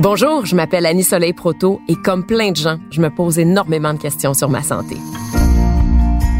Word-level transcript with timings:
Bonjour, 0.00 0.46
je 0.46 0.54
m'appelle 0.54 0.86
Annie 0.86 1.02
Soleil 1.02 1.32
Proto 1.32 1.80
et 1.88 1.96
comme 1.96 2.24
plein 2.24 2.52
de 2.52 2.56
gens, 2.56 2.78
je 2.92 3.00
me 3.00 3.10
pose 3.10 3.36
énormément 3.36 3.92
de 3.92 3.98
questions 3.98 4.32
sur 4.32 4.48
ma 4.48 4.62
santé. 4.62 4.96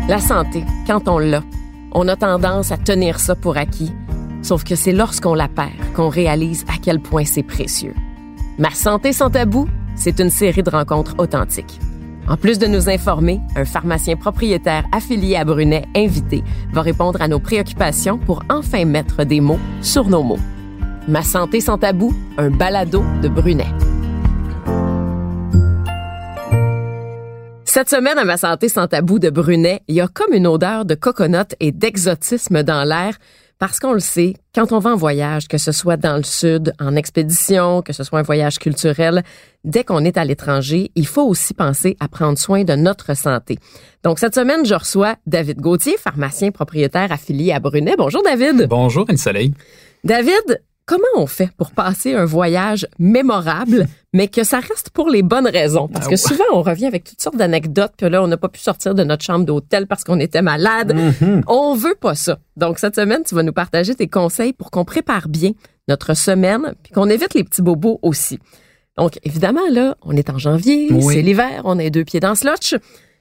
La 0.08 0.20
santé, 0.20 0.62
quand 0.86 1.08
on 1.08 1.18
l'a, 1.18 1.42
on 1.90 2.06
a 2.06 2.14
tendance 2.14 2.70
à 2.70 2.76
tenir 2.76 3.18
ça 3.18 3.34
pour 3.34 3.56
acquis, 3.56 3.90
sauf 4.42 4.62
que 4.62 4.76
c'est 4.76 4.92
lorsqu'on 4.92 5.34
la 5.34 5.48
perd 5.48 5.72
qu'on 5.96 6.08
réalise 6.08 6.64
à 6.68 6.78
quel 6.80 7.00
point 7.00 7.24
c'est 7.24 7.42
précieux. 7.42 7.96
Ma 8.58 8.70
santé 8.70 9.12
sans 9.12 9.28
tabou, 9.28 9.66
c'est 9.96 10.20
une 10.20 10.30
série 10.30 10.62
de 10.62 10.70
rencontres 10.70 11.16
authentiques. 11.18 11.80
En 12.28 12.36
plus 12.36 12.60
de 12.60 12.68
nous 12.68 12.88
informer, 12.88 13.40
un 13.56 13.64
pharmacien 13.64 14.14
propriétaire 14.14 14.84
affilié 14.92 15.34
à 15.34 15.44
Brunet 15.44 15.88
invité 15.96 16.44
va 16.72 16.82
répondre 16.82 17.20
à 17.20 17.26
nos 17.26 17.40
préoccupations 17.40 18.18
pour 18.18 18.44
enfin 18.50 18.84
mettre 18.84 19.24
des 19.24 19.40
mots 19.40 19.58
sur 19.82 20.08
nos 20.08 20.22
mots. 20.22 20.38
Ma 21.08 21.22
santé 21.22 21.62
sans 21.62 21.78
tabou, 21.78 22.12
un 22.36 22.50
balado 22.50 23.02
de 23.22 23.28
Brunet. 23.28 23.64
Cette 27.64 27.88
semaine 27.88 28.18
à 28.18 28.26
Ma 28.26 28.36
santé 28.36 28.68
sans 28.68 28.88
tabou 28.88 29.18
de 29.18 29.30
Brunet, 29.30 29.80
il 29.88 29.94
y 29.94 30.02
a 30.02 30.08
comme 30.08 30.34
une 30.34 30.46
odeur 30.46 30.84
de 30.84 30.94
coconut 30.94 31.54
et 31.60 31.72
d'exotisme 31.72 32.62
dans 32.62 32.84
l'air 32.84 33.16
parce 33.58 33.80
qu'on 33.80 33.94
le 33.94 34.00
sait, 34.00 34.34
quand 34.54 34.70
on 34.72 34.80
va 34.80 34.90
en 34.90 34.96
voyage, 34.96 35.48
que 35.48 35.56
ce 35.56 35.72
soit 35.72 35.96
dans 35.96 36.18
le 36.18 36.24
sud, 36.24 36.74
en 36.78 36.94
expédition, 36.94 37.80
que 37.80 37.94
ce 37.94 38.04
soit 38.04 38.18
un 38.18 38.22
voyage 38.22 38.58
culturel, 38.58 39.24
dès 39.64 39.84
qu'on 39.84 40.04
est 40.04 40.18
à 40.18 40.26
l'étranger, 40.26 40.92
il 40.94 41.06
faut 41.06 41.26
aussi 41.26 41.54
penser 41.54 41.96
à 42.00 42.08
prendre 42.08 42.36
soin 42.36 42.64
de 42.64 42.74
notre 42.74 43.16
santé. 43.16 43.58
Donc 44.04 44.18
cette 44.18 44.34
semaine, 44.34 44.66
je 44.66 44.74
reçois 44.74 45.16
David 45.26 45.58
Gauthier, 45.58 45.96
pharmacien 45.96 46.50
propriétaire 46.50 47.10
affilié 47.12 47.52
à 47.52 47.60
Brunet. 47.60 47.94
Bonjour 47.96 48.22
David. 48.22 48.66
Bonjour 48.68 49.06
Anne 49.08 49.16
Soleil. 49.16 49.54
David, 50.04 50.62
comment 50.88 51.04
on 51.16 51.26
fait 51.26 51.50
pour 51.58 51.70
passer 51.70 52.14
un 52.14 52.24
voyage 52.24 52.88
mémorable, 52.98 53.86
mais 54.14 54.26
que 54.26 54.42
ça 54.42 54.58
reste 54.58 54.88
pour 54.90 55.10
les 55.10 55.22
bonnes 55.22 55.46
raisons? 55.46 55.86
Parce 55.86 56.08
que 56.08 56.16
souvent, 56.16 56.44
on 56.52 56.62
revient 56.62 56.86
avec 56.86 57.04
toutes 57.04 57.20
sortes 57.20 57.36
d'anecdotes, 57.36 57.92
puis 57.96 58.08
là, 58.08 58.22
on 58.22 58.26
n'a 58.26 58.38
pas 58.38 58.48
pu 58.48 58.58
sortir 58.58 58.94
de 58.94 59.04
notre 59.04 59.22
chambre 59.22 59.44
d'hôtel 59.44 59.86
parce 59.86 60.02
qu'on 60.02 60.18
était 60.18 60.40
malade. 60.40 60.96
Mm-hmm. 60.96 61.42
On 61.46 61.74
veut 61.74 61.94
pas 62.00 62.14
ça. 62.14 62.38
Donc, 62.56 62.78
cette 62.78 62.96
semaine, 62.96 63.22
tu 63.24 63.34
vas 63.34 63.42
nous 63.42 63.52
partager 63.52 63.94
tes 63.94 64.08
conseils 64.08 64.54
pour 64.54 64.70
qu'on 64.70 64.86
prépare 64.86 65.28
bien 65.28 65.50
notre 65.88 66.14
semaine, 66.14 66.74
puis 66.82 66.92
qu'on 66.92 67.08
évite 67.10 67.34
les 67.34 67.44
petits 67.44 67.62
bobos 67.62 67.98
aussi. 68.02 68.38
Donc, 68.96 69.18
évidemment, 69.24 69.68
là, 69.70 69.94
on 70.02 70.16
est 70.16 70.30
en 70.30 70.38
janvier, 70.38 70.88
Oui. 70.90 71.14
c'est 71.14 71.22
l'hiver, 71.22 71.62
on 71.64 71.78
a 71.78 71.90
deux 71.90 72.04
pieds 72.04 72.20
dans 72.20 72.34
ce 72.34 72.46
lotch. 72.46 72.74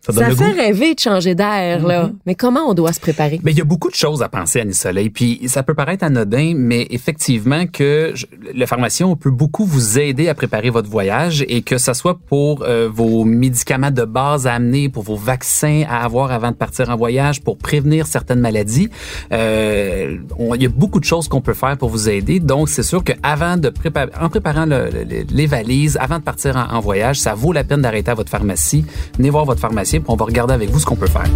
Ça 0.08 0.14
Ça, 0.14 0.20
donne 0.22 0.30
le 0.30 0.36
fait 0.36 0.44
goût. 0.44 0.50
Mm-hmm. 0.52 0.62
rêver 0.62 0.96
de 0.96 1.00
changer 1.00 1.36
d'air, 1.36 1.86
là. 1.86 2.12
Mais 2.26 2.36
comment 2.36 2.62
on 2.70 2.74
doit 2.74 2.94
se 2.94 3.00
préparer? 3.00 3.40
Mais 3.44 3.52
il 3.52 3.58
y 3.58 3.62
a 3.62 3.66
beaucoup 3.66 3.90
de 3.90 3.96
choses 3.96 4.24
à 4.24 4.30
penser, 4.30 4.62
Annie 4.62 4.74
Soleil. 4.74 5.10
Puis 5.10 5.42
ça 5.48 5.64
peut 5.64 5.74
paraître 5.74 6.04
anodin, 6.04 6.54
mais 6.56 6.88
effectivement 6.92 7.66
que 7.68 8.12
je- 8.16 8.26
le 8.54 8.66
pharmacien 8.66 9.14
peut 9.16 9.30
beaucoup 9.32 9.66
vous 9.66 10.00
aider 10.00 10.30
à 10.30 10.34
préparer 10.34 10.70
votre 10.70 10.90
voyage 10.90 11.44
et 11.48 11.62
que 11.62 11.78
ça 11.78 11.94
soit 11.94 12.18
pour 12.18 12.64
euh, 12.64 12.90
vos 12.92 13.24
médicaments 13.26 13.92
de 13.92 14.04
base 14.04 14.48
à 14.48 14.54
amener, 14.54 14.88
pour 14.90 15.04
vos 15.04 15.16
vaccins 15.16 15.84
à 15.90 16.04
avoir 16.06 16.32
avant 16.32 16.52
de 16.52 16.56
partir 16.56 16.90
en 16.90 16.96
voyage, 16.96 17.42
pour 17.42 17.58
prévenir 17.58 18.08
certaines 18.08 18.40
maladies. 18.40 18.90
Euh, 19.32 20.18
on- 20.38 20.56
il 20.56 20.64
y 20.64 20.66
a 20.66 20.70
beaucoup 20.70 21.00
de 21.00 21.06
choses 21.06 21.28
qu'on 21.28 21.42
peut 21.42 21.54
faire 21.54 21.78
pour 21.78 21.90
vous 21.90 22.10
aider. 22.10 22.40
Donc 22.40 22.70
c'est 22.70 22.84
sûr 22.84 23.04
que 23.04 23.14
avant 23.24 23.58
de 23.58 23.70
préparer, 23.70 24.12
en 24.20 24.30
préparant 24.30 24.66
le- 24.66 24.90
le- 24.92 25.26
les 25.30 25.46
valises, 25.46 25.98
avant 26.00 26.18
de 26.20 26.24
partir 26.24 26.56
en, 26.56 26.76
en 26.76 26.80
voyage, 26.80 27.20
ça 27.20 27.34
vaut 27.34 27.54
la 27.54 27.64
peine 27.64 27.82
d'arrêter 27.82 28.12
à 28.12 28.14
votre 28.14 28.30
pharmacie. 28.30 28.86
Venez 29.18 29.30
voir 29.30 29.46
votre 29.46 29.60
pharmacien, 29.62 29.97
on 30.08 30.16
va 30.16 30.26
regarder 30.26 30.54
avec 30.54 30.70
vous 30.70 30.80
ce 30.80 30.86
qu'on 30.86 30.96
peut 30.96 31.08
faire. 31.08 31.30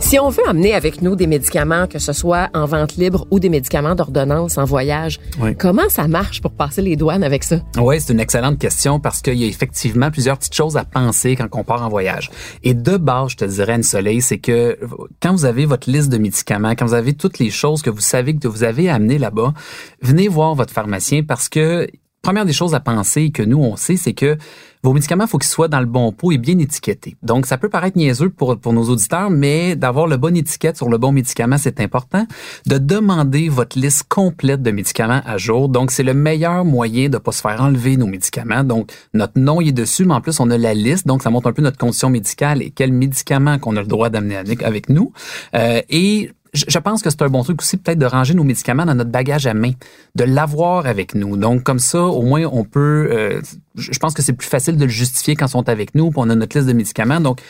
Si 0.00 0.18
on 0.18 0.28
veut 0.28 0.46
amener 0.46 0.74
avec 0.74 1.00
nous 1.00 1.16
des 1.16 1.26
médicaments, 1.26 1.86
que 1.86 1.98
ce 1.98 2.12
soit 2.12 2.50
en 2.52 2.66
vente 2.66 2.96
libre 2.96 3.26
ou 3.30 3.40
des 3.40 3.48
médicaments 3.48 3.94
d'ordonnance 3.94 4.58
en 4.58 4.64
voyage, 4.66 5.18
Oui. 5.40 5.56
comment 5.56 5.88
ça 5.88 6.06
marche 6.06 6.42
pour 6.42 6.52
passer 6.52 6.82
les 6.82 6.96
douanes 6.96 7.24
avec 7.24 7.44
ça? 7.44 7.60
Oui, 7.78 7.98
c'est 7.98 8.12
une 8.12 8.20
excellente 8.20 8.58
question 8.58 9.00
parce 9.00 9.22
qu'il 9.22 9.36
y 9.38 9.44
a 9.44 9.46
effectivement 9.46 10.10
plusieurs 10.10 10.36
petites 10.36 10.54
choses 10.54 10.76
à 10.76 10.84
penser 10.84 11.34
quand 11.34 11.46
on 11.52 11.64
part 11.64 11.82
en 11.82 11.88
voyage. 11.88 12.30
Et 12.62 12.74
de 12.74 12.98
base, 12.98 13.30
je 13.30 13.36
te 13.38 13.44
dirais, 13.46 13.72
Anne 13.72 13.82
Soleil, 13.84 14.20
c'est 14.20 14.36
que 14.36 14.78
quand 15.22 15.32
vous 15.32 15.46
avez 15.46 15.64
votre 15.64 15.90
liste 15.90 16.10
de 16.10 16.18
médicaments, 16.18 16.72
quand 16.72 16.84
vous 16.84 16.92
avez 16.94 17.14
toutes 17.14 17.38
les 17.38 17.48
choses 17.48 17.80
que 17.80 17.88
vous 17.88 18.00
savez 18.02 18.36
que 18.36 18.46
vous 18.48 18.64
avez 18.64 18.90
à 18.90 18.96
amener 18.96 19.16
là-bas, 19.16 19.54
venez 20.02 20.28
voir 20.28 20.54
votre 20.54 20.74
pharmacien 20.74 21.22
parce 21.22 21.48
que 21.48 21.88
première 22.22 22.44
des 22.44 22.52
choses 22.52 22.74
à 22.74 22.80
penser 22.80 23.30
que 23.30 23.42
nous 23.42 23.58
on 23.58 23.76
sait, 23.76 23.96
c'est 23.96 24.14
que 24.14 24.38
vos 24.84 24.92
médicaments, 24.92 25.24
il 25.24 25.30
faut 25.30 25.38
qu'ils 25.38 25.48
soient 25.48 25.68
dans 25.68 25.78
le 25.78 25.86
bon 25.86 26.10
pot 26.10 26.32
et 26.32 26.38
bien 26.38 26.58
étiquetés. 26.58 27.16
Donc, 27.22 27.46
ça 27.46 27.56
peut 27.56 27.68
paraître 27.68 27.96
niaiseux 27.96 28.30
pour, 28.30 28.58
pour 28.58 28.72
nos 28.72 28.88
auditeurs, 28.88 29.30
mais 29.30 29.76
d'avoir 29.76 30.08
le 30.08 30.16
bon 30.16 30.36
étiquette 30.36 30.76
sur 30.76 30.88
le 30.88 30.98
bon 30.98 31.12
médicament, 31.12 31.56
c'est 31.56 31.78
important. 31.80 32.26
De 32.66 32.78
demander 32.78 33.48
votre 33.48 33.78
liste 33.78 34.06
complète 34.08 34.60
de 34.60 34.72
médicaments 34.72 35.22
à 35.24 35.38
jour. 35.38 35.68
Donc, 35.68 35.92
c'est 35.92 36.02
le 36.02 36.14
meilleur 36.14 36.64
moyen 36.64 37.08
de 37.08 37.18
pas 37.18 37.30
se 37.30 37.42
faire 37.42 37.60
enlever 37.60 37.96
nos 37.96 38.08
médicaments. 38.08 38.64
Donc, 38.64 38.90
notre 39.14 39.38
nom 39.38 39.60
y 39.60 39.68
est 39.68 39.72
dessus, 39.72 40.04
mais 40.04 40.14
en 40.14 40.20
plus, 40.20 40.40
on 40.40 40.50
a 40.50 40.58
la 40.58 40.74
liste. 40.74 41.06
Donc, 41.06 41.22
ça 41.22 41.30
montre 41.30 41.46
un 41.46 41.52
peu 41.52 41.62
notre 41.62 41.78
condition 41.78 42.10
médicale 42.10 42.60
et 42.60 42.70
quels 42.70 42.92
médicaments 42.92 43.60
qu'on 43.60 43.76
a 43.76 43.82
le 43.82 43.86
droit 43.86 44.10
d'amener 44.10 44.36
avec, 44.36 44.88
nous. 44.88 45.12
Euh, 45.54 45.80
et 45.90 46.32
je 46.52 46.78
pense 46.78 47.02
que 47.02 47.10
c'est 47.10 47.22
un 47.22 47.28
bon 47.28 47.42
truc 47.42 47.62
aussi 47.62 47.76
peut-être 47.76 47.98
de 47.98 48.06
ranger 48.06 48.34
nos 48.34 48.44
médicaments 48.44 48.84
dans 48.84 48.94
notre 48.94 49.10
bagage 49.10 49.46
à 49.46 49.54
main, 49.54 49.72
de 50.14 50.24
l'avoir 50.24 50.86
avec 50.86 51.14
nous. 51.14 51.36
Donc 51.36 51.62
comme 51.62 51.78
ça, 51.78 52.02
au 52.02 52.22
moins 52.22 52.44
on 52.44 52.64
peut. 52.64 53.08
euh, 53.10 53.40
je 53.74 53.98
pense 53.98 54.12
que 54.12 54.22
c'est 54.22 54.34
plus 54.34 54.48
facile 54.48 54.76
de 54.76 54.84
le 54.84 54.90
justifier 54.90 55.34
quand 55.34 55.46
ils 55.46 55.50
sont 55.50 55.68
avec 55.68 55.94
nous, 55.94 56.10
puis 56.10 56.18
on 56.20 56.28
a 56.28 56.34
notre 56.34 56.56
liste 56.56 56.68
de 56.68 56.74
médicaments. 56.74 57.20
Donc 57.20 57.40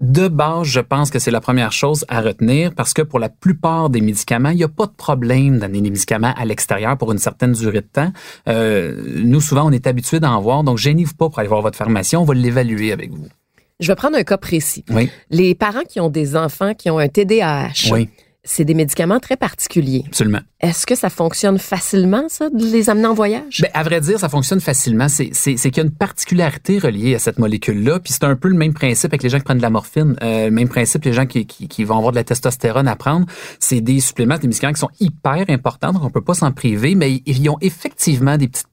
de 0.00 0.28
base, 0.28 0.66
je 0.68 0.80
pense 0.80 1.10
que 1.10 1.18
c'est 1.18 1.30
la 1.30 1.40
première 1.40 1.72
chose 1.72 2.04
à 2.08 2.20
retenir 2.20 2.72
parce 2.74 2.94
que 2.94 3.02
pour 3.02 3.18
la 3.18 3.28
plupart 3.28 3.90
des 3.90 4.00
médicaments, 4.00 4.50
il 4.50 4.56
n'y 4.56 4.64
a 4.64 4.68
pas 4.68 4.86
de 4.86 4.92
problème 4.92 5.58
d'amener 5.58 5.80
des 5.80 5.90
médicaments 5.90 6.34
à 6.36 6.44
l'extérieur 6.44 6.96
pour 6.96 7.10
une 7.12 7.18
certaine 7.18 7.52
durée 7.52 7.80
de 7.80 7.88
temps. 7.92 8.12
Euh, 8.48 9.02
nous, 9.24 9.40
souvent, 9.40 9.66
on 9.66 9.72
est 9.72 9.86
habitué 9.86 10.20
d'en 10.20 10.40
voir, 10.40 10.62
donc 10.62 10.78
gênez-vous 10.78 11.14
pas 11.14 11.28
pour 11.28 11.38
aller 11.38 11.48
voir 11.48 11.62
votre 11.62 11.78
pharmacien, 11.78 12.20
on 12.20 12.24
va 12.24 12.34
l'évaluer 12.34 12.92
avec 12.92 13.10
vous. 13.10 13.28
Je 13.80 13.86
vais 13.86 13.94
prendre 13.94 14.16
un 14.16 14.24
cas 14.24 14.38
précis. 14.38 14.84
Oui, 14.90 15.10
Les 15.30 15.54
parents 15.54 15.84
qui 15.88 16.00
ont 16.00 16.08
des 16.08 16.34
enfants 16.34 16.74
qui 16.74 16.90
ont 16.90 16.98
un 16.98 17.08
TDAH, 17.08 17.92
oui, 17.92 18.08
c'est 18.42 18.64
des 18.64 18.74
médicaments 18.74 19.20
très 19.20 19.36
particuliers. 19.36 20.02
absolument. 20.06 20.40
Est-ce 20.60 20.86
que 20.86 20.96
ça 20.96 21.10
fonctionne 21.10 21.58
facilement, 21.58 22.24
ça, 22.28 22.50
de 22.50 22.64
les 22.64 22.90
amener 22.90 23.06
en 23.06 23.14
voyage? 23.14 23.60
Ben, 23.60 23.70
à 23.74 23.82
vrai 23.84 24.00
dire, 24.00 24.18
ça 24.18 24.28
fonctionne 24.28 24.60
facilement. 24.60 25.08
C'est, 25.08 25.30
qu'il 25.30 25.76
y 25.76 25.80
a 25.80 25.82
une 25.82 25.92
particularité 25.92 26.78
reliée 26.78 27.14
à 27.14 27.18
cette 27.20 27.38
molécule-là. 27.38 28.00
Puis 28.00 28.14
c'est 28.14 28.24
un 28.24 28.34
peu 28.34 28.48
le 28.48 28.56
même 28.56 28.74
principe 28.74 29.12
avec 29.12 29.22
les 29.22 29.28
gens 29.28 29.38
qui 29.38 29.44
prennent 29.44 29.58
de 29.58 29.62
la 29.62 29.70
morphine. 29.70 30.16
Euh, 30.22 30.46
le 30.46 30.50
même 30.50 30.68
principe, 30.68 31.04
les 31.04 31.12
gens 31.12 31.26
qui, 31.26 31.46
qui, 31.46 31.68
qui 31.68 31.84
vont 31.84 31.98
avoir 31.98 32.10
de 32.12 32.16
la 32.16 32.24
testostérone 32.24 32.88
à 32.88 32.96
prendre. 32.96 33.26
C'est 33.60 33.80
des 33.80 34.00
suppléments, 34.00 34.38
des 34.38 34.48
médicaments 34.48 34.72
qui 34.72 34.80
sont 34.80 34.90
hyper 34.98 35.44
importants, 35.48 35.92
donc 35.92 36.02
on 36.02 36.10
peut 36.10 36.24
pas 36.24 36.34
s'en 36.34 36.50
priver, 36.50 36.96
mais 36.96 37.22
ils 37.26 37.48
ont 37.48 37.58
effectivement 37.60 38.36
des 38.36 38.48
petites 38.48 38.66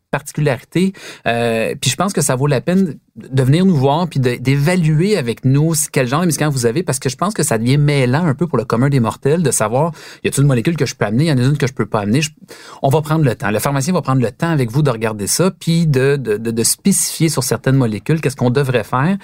Euh, 1.28 1.76
puis 1.80 1.90
je 1.90 1.96
pense 1.96 2.14
que 2.14 2.22
ça 2.22 2.36
vaut 2.36 2.48
la 2.48 2.62
peine 2.62 2.96
de 3.16 3.44
venir 3.44 3.66
nous 3.66 3.76
voir 3.76 4.08
puis 4.10 4.20
d'évaluer 4.20 5.18
avec 5.18 5.46
nous 5.46 5.74
quel 5.92 6.08
genre 6.08 6.22
de 6.22 6.26
médicaments 6.26 6.52
vous 6.52 6.66
avez 6.66 6.84
parce 6.84 7.00
que 7.00 7.08
je 7.08 7.16
pense 7.16 7.34
que 7.34 7.44
ça 7.44 7.58
devient 7.58 7.78
mêlant 7.78 8.26
un 8.26 8.34
peu 8.34 8.46
pour 8.46 8.58
le 8.58 8.66
commun 8.66 8.90
des 8.90 9.00
mortels 9.00 9.42
de 9.42 9.52
savoir 9.52 9.94
y 10.24 10.28
a-t-il 10.28 10.42
une 10.42 10.48
molécule 10.48 10.76
que 10.76 10.86
je 10.86 10.96
peux 10.96 11.06
amener, 11.06 11.26
y 11.26 11.32
en 11.32 11.38
a 11.38 11.42
une 11.42 11.58
que 11.58 11.68
je 11.68 11.74
peux 11.74 11.86
pas 11.86 12.02
amener. 12.02 12.20
On 12.82 12.90
va 12.90 13.02
prendre 13.02 13.24
le 13.24 13.36
temps. 13.36 13.52
Le 13.52 13.60
pharmacien 13.60 13.94
va 13.94 14.02
prendre 14.02 14.22
le 14.22 14.32
temps 14.32 14.50
avec 14.50 14.70
vous 14.70 14.82
de 14.82 14.90
regarder 14.90 15.28
ça 15.28 15.52
puis 15.52 15.88
de, 15.88 16.18
de, 16.18 16.38
de, 16.38 16.64
spécifier 16.64 17.30
sur 17.30 17.44
certaines 17.44 17.76
molécules 17.76 18.22
qu'est-ce 18.22 18.36
qu'on 18.36 18.50
devrait 18.50 18.84
faire. 18.84 19.18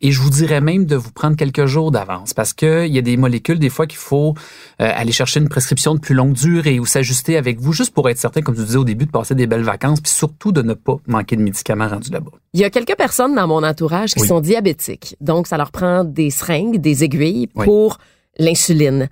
Et 0.00 0.12
je 0.12 0.20
vous 0.20 0.30
dirais 0.30 0.60
même 0.60 0.84
de 0.84 0.96
vous 0.96 1.10
prendre 1.10 1.36
quelques 1.36 1.66
jours 1.66 1.90
d'avance 1.90 2.34
parce 2.34 2.52
que 2.52 2.86
il 2.86 2.94
y 2.94 2.98
a 2.98 3.02
des 3.02 3.16
molécules 3.16 3.58
des 3.58 3.70
fois 3.70 3.86
qu'il 3.86 3.98
faut 3.98 4.34
euh, 4.80 4.90
aller 4.94 5.12
chercher 5.12 5.40
une 5.40 5.48
prescription 5.48 5.94
de 5.94 6.00
plus 6.00 6.14
longue 6.14 6.34
durée 6.34 6.78
ou 6.78 6.86
s'ajuster 6.86 7.36
avec 7.36 7.60
vous 7.60 7.72
juste 7.72 7.94
pour 7.94 8.08
être 8.10 8.18
certain, 8.18 8.42
comme 8.42 8.56
je 8.56 8.62
disais 8.62 8.78
au 8.78 8.84
début, 8.84 9.06
de 9.06 9.10
passer 9.10 9.34
des 9.34 9.46
belles 9.46 9.62
vacances 9.62 10.00
puis 10.00 10.12
surtout 10.12 10.37
de 10.52 10.62
ne 10.62 10.74
pas 10.74 10.96
manquer 11.06 11.36
de 11.36 11.42
médicaments 11.42 11.88
rendus 11.88 12.10
là-bas. 12.10 12.30
Il 12.54 12.60
y 12.60 12.64
a 12.64 12.70
quelques 12.70 12.96
personnes 12.96 13.34
dans 13.34 13.46
mon 13.46 13.62
entourage 13.62 14.14
qui 14.14 14.22
Oui. 14.22 14.28
sont 14.28 14.40
diabétiques. 14.40 15.16
Donc, 15.20 15.46
ça 15.46 15.56
leur 15.56 15.70
prend 15.70 16.04
des 16.04 16.30
seringues, 16.30 16.78
des 16.80 17.04
aiguilles 17.04 17.48
Oui. 17.54 17.64
pour 17.64 17.98
l'insuline. 18.38 19.08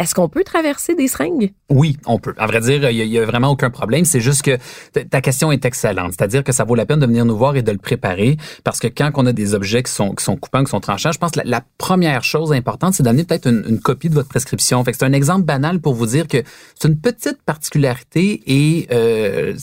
Est-ce 0.00 0.14
qu'on 0.14 0.28
peut 0.28 0.44
traverser 0.44 0.94
des 0.94 1.08
seringues? 1.08 1.52
Oui, 1.70 1.96
on 2.06 2.20
peut. 2.20 2.32
À 2.38 2.46
vrai 2.46 2.60
dire, 2.60 2.88
il 2.88 2.96
y, 3.08 3.18
a- 3.18 3.24
vraiment 3.26 3.50
aucun 3.50 3.68
problème. 3.68 4.04
C'est 4.04 4.20
juste 4.20 4.42
que 4.42 4.56
ta 5.02 5.20
question 5.20 5.50
est 5.50 5.64
excellente. 5.64 6.12
C'est-à-dire 6.16 6.44
que 6.44 6.52
ça 6.52 6.62
vaut 6.62 6.76
la 6.76 6.86
peine 6.86 7.00
de 7.00 7.06
venir 7.06 7.24
nous 7.24 7.36
voir 7.36 7.56
et 7.56 7.62
de 7.62 7.72
le 7.72 7.78
préparer 7.78 8.36
parce 8.62 8.78
que 8.78 8.86
quand 8.86 9.10
on 9.16 9.26
a 9.26 9.32
des 9.32 9.54
objets 9.54 9.82
qui 9.82 9.90
sont, 9.90 10.14
qui 10.14 10.22
sont 10.22 10.36
coupants, 10.36 10.62
qui 10.62 10.70
sont 10.70 10.78
tranchants, 10.78 11.10
je 11.10 11.18
pense 11.18 11.32
que 11.32 11.38
la, 11.40 11.44
la 11.46 11.64
première 11.78 12.22
chose 12.22 12.52
importante, 12.52 12.94
c'est 12.94 13.02
d'amener 13.02 13.24
peut-être 13.24 13.48
une, 13.48 13.64
une 13.68 13.80
copie 13.80 14.08
de 14.08 14.14
votre 14.14 14.28
prescription. 14.28 14.84
Fait 14.84 14.92
que 14.92 14.98
c'est 14.98 15.04
un 15.04 15.12
exemple 15.12 15.42
banal 15.46 15.80
pour 15.80 15.94
vous 15.94 16.06
dire 16.06 16.28
que 16.28 16.44
c'est 16.78 16.86
une 16.86 17.00
petite 17.00 17.42
particularité 17.42 18.40
et 18.46 18.86
euh, 18.92 19.56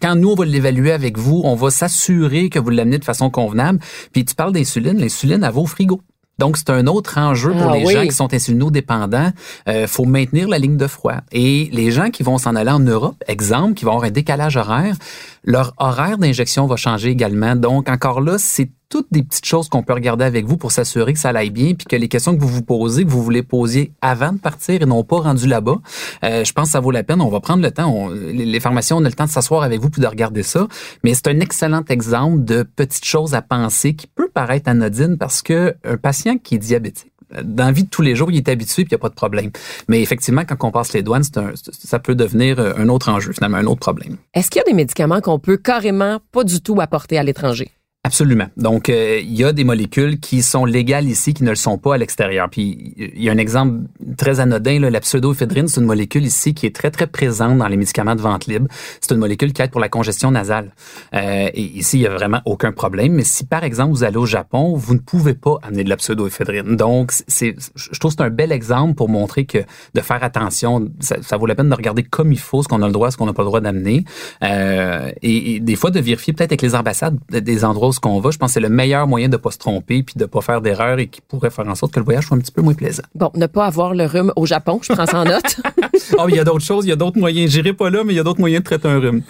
quand 0.00 0.14
nous, 0.14 0.30
on 0.30 0.34
va 0.34 0.44
l'évaluer 0.44 0.92
avec 0.92 1.18
vous, 1.18 1.42
on 1.44 1.54
va 1.54 1.70
s'assurer 1.70 2.48
que 2.48 2.58
vous 2.58 2.70
l'amenez 2.70 2.98
de 2.98 3.04
façon 3.04 3.30
convenable. 3.30 3.78
Puis 4.12 4.24
tu 4.24 4.34
parles 4.34 4.52
d'insuline, 4.52 4.98
l'insuline, 4.98 5.42
elle 5.44 5.52
va 5.52 5.60
au 5.60 5.66
frigo. 5.66 6.00
Donc, 6.38 6.56
c'est 6.56 6.70
un 6.70 6.86
autre 6.86 7.18
enjeu 7.18 7.52
pour 7.52 7.70
Ah 7.70 7.76
les 7.76 7.84
oui. 7.84 7.92
gens 7.92 8.02
qui 8.02 8.12
sont 8.12 8.32
insulinodépendants. 8.32 9.30
Euh, 9.68 9.86
faut 9.86 10.06
maintenir 10.06 10.48
la 10.48 10.58
ligne 10.58 10.76
de 10.78 10.86
froid. 10.86 11.18
Et 11.30 11.68
les 11.72 11.90
gens 11.90 12.10
qui 12.10 12.22
vont 12.22 12.38
s'en 12.38 12.56
aller 12.56 12.70
en 12.70 12.80
Europe, 12.80 13.22
exemple, 13.28 13.74
qui 13.74 13.84
vont 13.84 13.92
avoir 13.92 14.08
un 14.08 14.10
décalage 14.10 14.56
horaire, 14.56 14.96
leur 15.44 15.74
horaire 15.76 16.18
d'injection 16.18 16.66
va 16.66 16.76
changer 16.76 17.10
également. 17.10 17.54
Donc, 17.54 17.88
encore 17.88 18.20
là, 18.20 18.36
c'est 18.38 18.70
toutes 18.92 19.08
des 19.10 19.22
petites 19.22 19.46
choses 19.46 19.70
qu'on 19.70 19.82
peut 19.82 19.94
regarder 19.94 20.26
avec 20.26 20.44
vous 20.44 20.58
pour 20.58 20.70
s'assurer 20.70 21.14
que 21.14 21.18
ça 21.18 21.30
aille 21.30 21.48
bien, 21.48 21.72
puis 21.72 21.86
que 21.86 21.96
les 21.96 22.08
questions 22.08 22.36
que 22.36 22.42
vous 22.42 22.48
vous 22.48 22.62
posez, 22.62 23.06
que 23.06 23.08
vous 23.08 23.22
voulez 23.22 23.42
poser 23.42 23.90
avant 24.02 24.34
de 24.34 24.38
partir 24.38 24.82
et 24.82 24.84
non 24.84 25.02
pas 25.02 25.20
rendu 25.20 25.46
là-bas. 25.46 25.76
Euh, 26.24 26.44
je 26.44 26.52
pense 26.52 26.66
que 26.66 26.72
ça 26.72 26.80
vaut 26.80 26.90
la 26.90 27.02
peine. 27.02 27.22
On 27.22 27.30
va 27.30 27.40
prendre 27.40 27.62
le 27.62 27.70
temps. 27.70 28.10
les, 28.10 28.60
pharmaciens, 28.60 28.96
on 28.96 29.04
a 29.06 29.08
le 29.08 29.14
temps 29.14 29.24
de 29.24 29.30
s'asseoir 29.30 29.62
avec 29.62 29.80
vous 29.80 29.88
puis 29.88 30.02
de 30.02 30.06
regarder 30.06 30.42
ça. 30.42 30.68
Mais 31.04 31.14
c'est 31.14 31.28
un 31.28 31.40
excellent 31.40 31.82
exemple 31.88 32.44
de 32.44 32.64
petites 32.64 33.06
choses 33.06 33.32
à 33.32 33.40
penser 33.40 33.94
qui 33.94 34.08
peut 34.08 34.28
paraître 34.28 34.68
anodine 34.68 35.16
parce 35.16 35.40
que 35.40 35.74
un 35.84 35.96
patient 35.96 36.36
qui 36.36 36.56
est 36.56 36.58
diabétique, 36.58 37.12
dans 37.42 37.64
la 37.64 37.72
vie 37.72 37.84
de 37.84 37.88
tous 37.88 38.02
les 38.02 38.14
jours, 38.14 38.30
il 38.30 38.36
est 38.36 38.48
habitué 38.50 38.84
puis 38.84 38.90
il 38.90 38.94
n'y 38.94 39.00
a 39.00 39.02
pas 39.02 39.08
de 39.08 39.14
problème. 39.14 39.52
Mais 39.88 40.02
effectivement, 40.02 40.42
quand 40.46 40.68
on 40.68 40.70
passe 40.70 40.92
les 40.92 41.02
douanes, 41.02 41.24
un, 41.36 41.52
ça 41.54 41.98
peut 41.98 42.14
devenir 42.14 42.60
un 42.60 42.90
autre 42.90 43.08
enjeu, 43.08 43.32
finalement, 43.32 43.56
un 43.56 43.64
autre 43.64 43.80
problème. 43.80 44.18
Est-ce 44.34 44.50
qu'il 44.50 44.58
y 44.58 44.62
a 44.62 44.66
des 44.66 44.74
médicaments 44.74 45.22
qu'on 45.22 45.38
peut 45.38 45.56
carrément 45.56 46.18
pas 46.30 46.44
du 46.44 46.60
tout 46.60 46.78
apporter 46.78 47.16
à 47.16 47.22
l'étranger? 47.22 47.72
Absolument. 48.04 48.48
Donc, 48.56 48.88
euh, 48.88 49.20
il 49.22 49.32
y 49.32 49.44
a 49.44 49.52
des 49.52 49.62
molécules 49.62 50.18
qui 50.18 50.42
sont 50.42 50.64
légales 50.64 51.06
ici, 51.06 51.34
qui 51.34 51.44
ne 51.44 51.50
le 51.50 51.54
sont 51.54 51.78
pas 51.78 51.94
à 51.94 51.98
l'extérieur. 51.98 52.50
Puis, 52.50 52.94
il 52.96 53.22
y 53.22 53.28
a 53.28 53.32
un 53.32 53.38
exemple 53.38 53.82
très 54.18 54.40
anodin, 54.40 54.80
là, 54.80 54.90
la 54.90 54.98
pseudoéphédrine, 54.98 55.68
c'est 55.68 55.80
une 55.80 55.86
molécule 55.86 56.24
ici 56.24 56.52
qui 56.52 56.66
est 56.66 56.74
très, 56.74 56.90
très 56.90 57.06
présente 57.06 57.58
dans 57.58 57.68
les 57.68 57.76
médicaments 57.76 58.16
de 58.16 58.20
vente 58.20 58.46
libre. 58.46 58.66
C'est 59.00 59.12
une 59.12 59.20
molécule 59.20 59.52
qui 59.52 59.62
aide 59.62 59.70
pour 59.70 59.80
la 59.80 59.88
congestion 59.88 60.32
nasale. 60.32 60.72
Euh, 61.14 61.48
et 61.54 61.62
ici, 61.62 61.98
il 61.98 62.02
y 62.02 62.06
a 62.08 62.10
vraiment 62.12 62.40
aucun 62.44 62.72
problème. 62.72 63.12
Mais 63.12 63.22
si, 63.22 63.46
par 63.46 63.62
exemple, 63.62 63.92
vous 63.92 64.02
allez 64.02 64.16
au 64.16 64.26
Japon, 64.26 64.74
vous 64.74 64.94
ne 64.94 64.98
pouvez 64.98 65.34
pas 65.34 65.58
amener 65.62 65.84
de 65.84 65.88
la 65.88 65.96
pseudoéphédrine. 65.96 66.74
Donc, 66.74 67.12
c'est, 67.28 67.54
je 67.76 67.98
trouve 68.00 68.10
que 68.10 68.16
c'est 68.18 68.26
un 68.26 68.30
bel 68.30 68.50
exemple 68.50 68.96
pour 68.96 69.10
montrer 69.10 69.44
que 69.44 69.58
de 69.94 70.00
faire 70.00 70.24
attention, 70.24 70.88
ça, 70.98 71.36
vaut 71.36 71.46
la 71.46 71.54
peine 71.54 71.68
de 71.68 71.74
regarder 71.76 72.02
comme 72.02 72.32
il 72.32 72.40
faut 72.40 72.64
ce 72.64 72.68
qu'on 72.68 72.82
a 72.82 72.86
le 72.88 72.92
droit, 72.92 73.12
ce 73.12 73.16
qu'on 73.16 73.26
n'a 73.26 73.32
pas 73.32 73.42
le 73.42 73.48
droit 73.48 73.60
d'amener. 73.60 74.04
Euh, 74.42 75.12
et, 75.22 75.60
des 75.60 75.76
fois, 75.76 75.92
de 75.92 76.00
vérifier 76.00 76.32
peut-être 76.32 76.50
avec 76.50 76.62
les 76.62 76.74
ambassades 76.74 77.16
des 77.30 77.64
endroits 77.64 77.91
ce 77.92 78.00
qu'on 78.00 78.20
va, 78.20 78.30
je 78.30 78.38
pense 78.38 78.50
que 78.50 78.54
c'est 78.54 78.60
le 78.60 78.68
meilleur 78.68 79.06
moyen 79.06 79.28
de 79.28 79.36
pas 79.36 79.50
se 79.50 79.58
tromper 79.58 80.02
puis 80.02 80.14
de 80.16 80.24
pas 80.24 80.40
faire 80.40 80.60
d'erreur 80.60 80.98
et 80.98 81.08
qui 81.08 81.20
pourrait 81.20 81.50
faire 81.50 81.66
en 81.68 81.74
sorte 81.74 81.92
que 81.92 82.00
le 82.00 82.04
voyage 82.04 82.26
soit 82.26 82.36
un 82.36 82.40
petit 82.40 82.52
peu 82.52 82.62
moins 82.62 82.74
plaisant. 82.74 83.02
Bon, 83.14 83.30
ne 83.34 83.46
pas 83.46 83.66
avoir 83.66 83.94
le 83.94 84.06
rhume 84.06 84.32
au 84.36 84.46
Japon, 84.46 84.80
je 84.82 84.92
prends 84.92 85.06
ça 85.06 85.20
en 85.20 85.24
note. 85.24 85.60
oh, 86.18 86.26
il 86.28 86.36
y 86.36 86.38
a 86.38 86.44
d'autres 86.44 86.64
choses, 86.64 86.84
il 86.84 86.88
y 86.88 86.92
a 86.92 86.96
d'autres 86.96 87.18
moyens. 87.18 87.50
J'irai 87.50 87.72
pas 87.72 87.90
là, 87.90 88.02
mais 88.04 88.12
il 88.12 88.16
y 88.16 88.20
a 88.20 88.24
d'autres 88.24 88.40
moyens 88.40 88.62
de 88.62 88.64
traiter 88.64 88.88
un 88.88 88.98
rhume. 88.98 89.22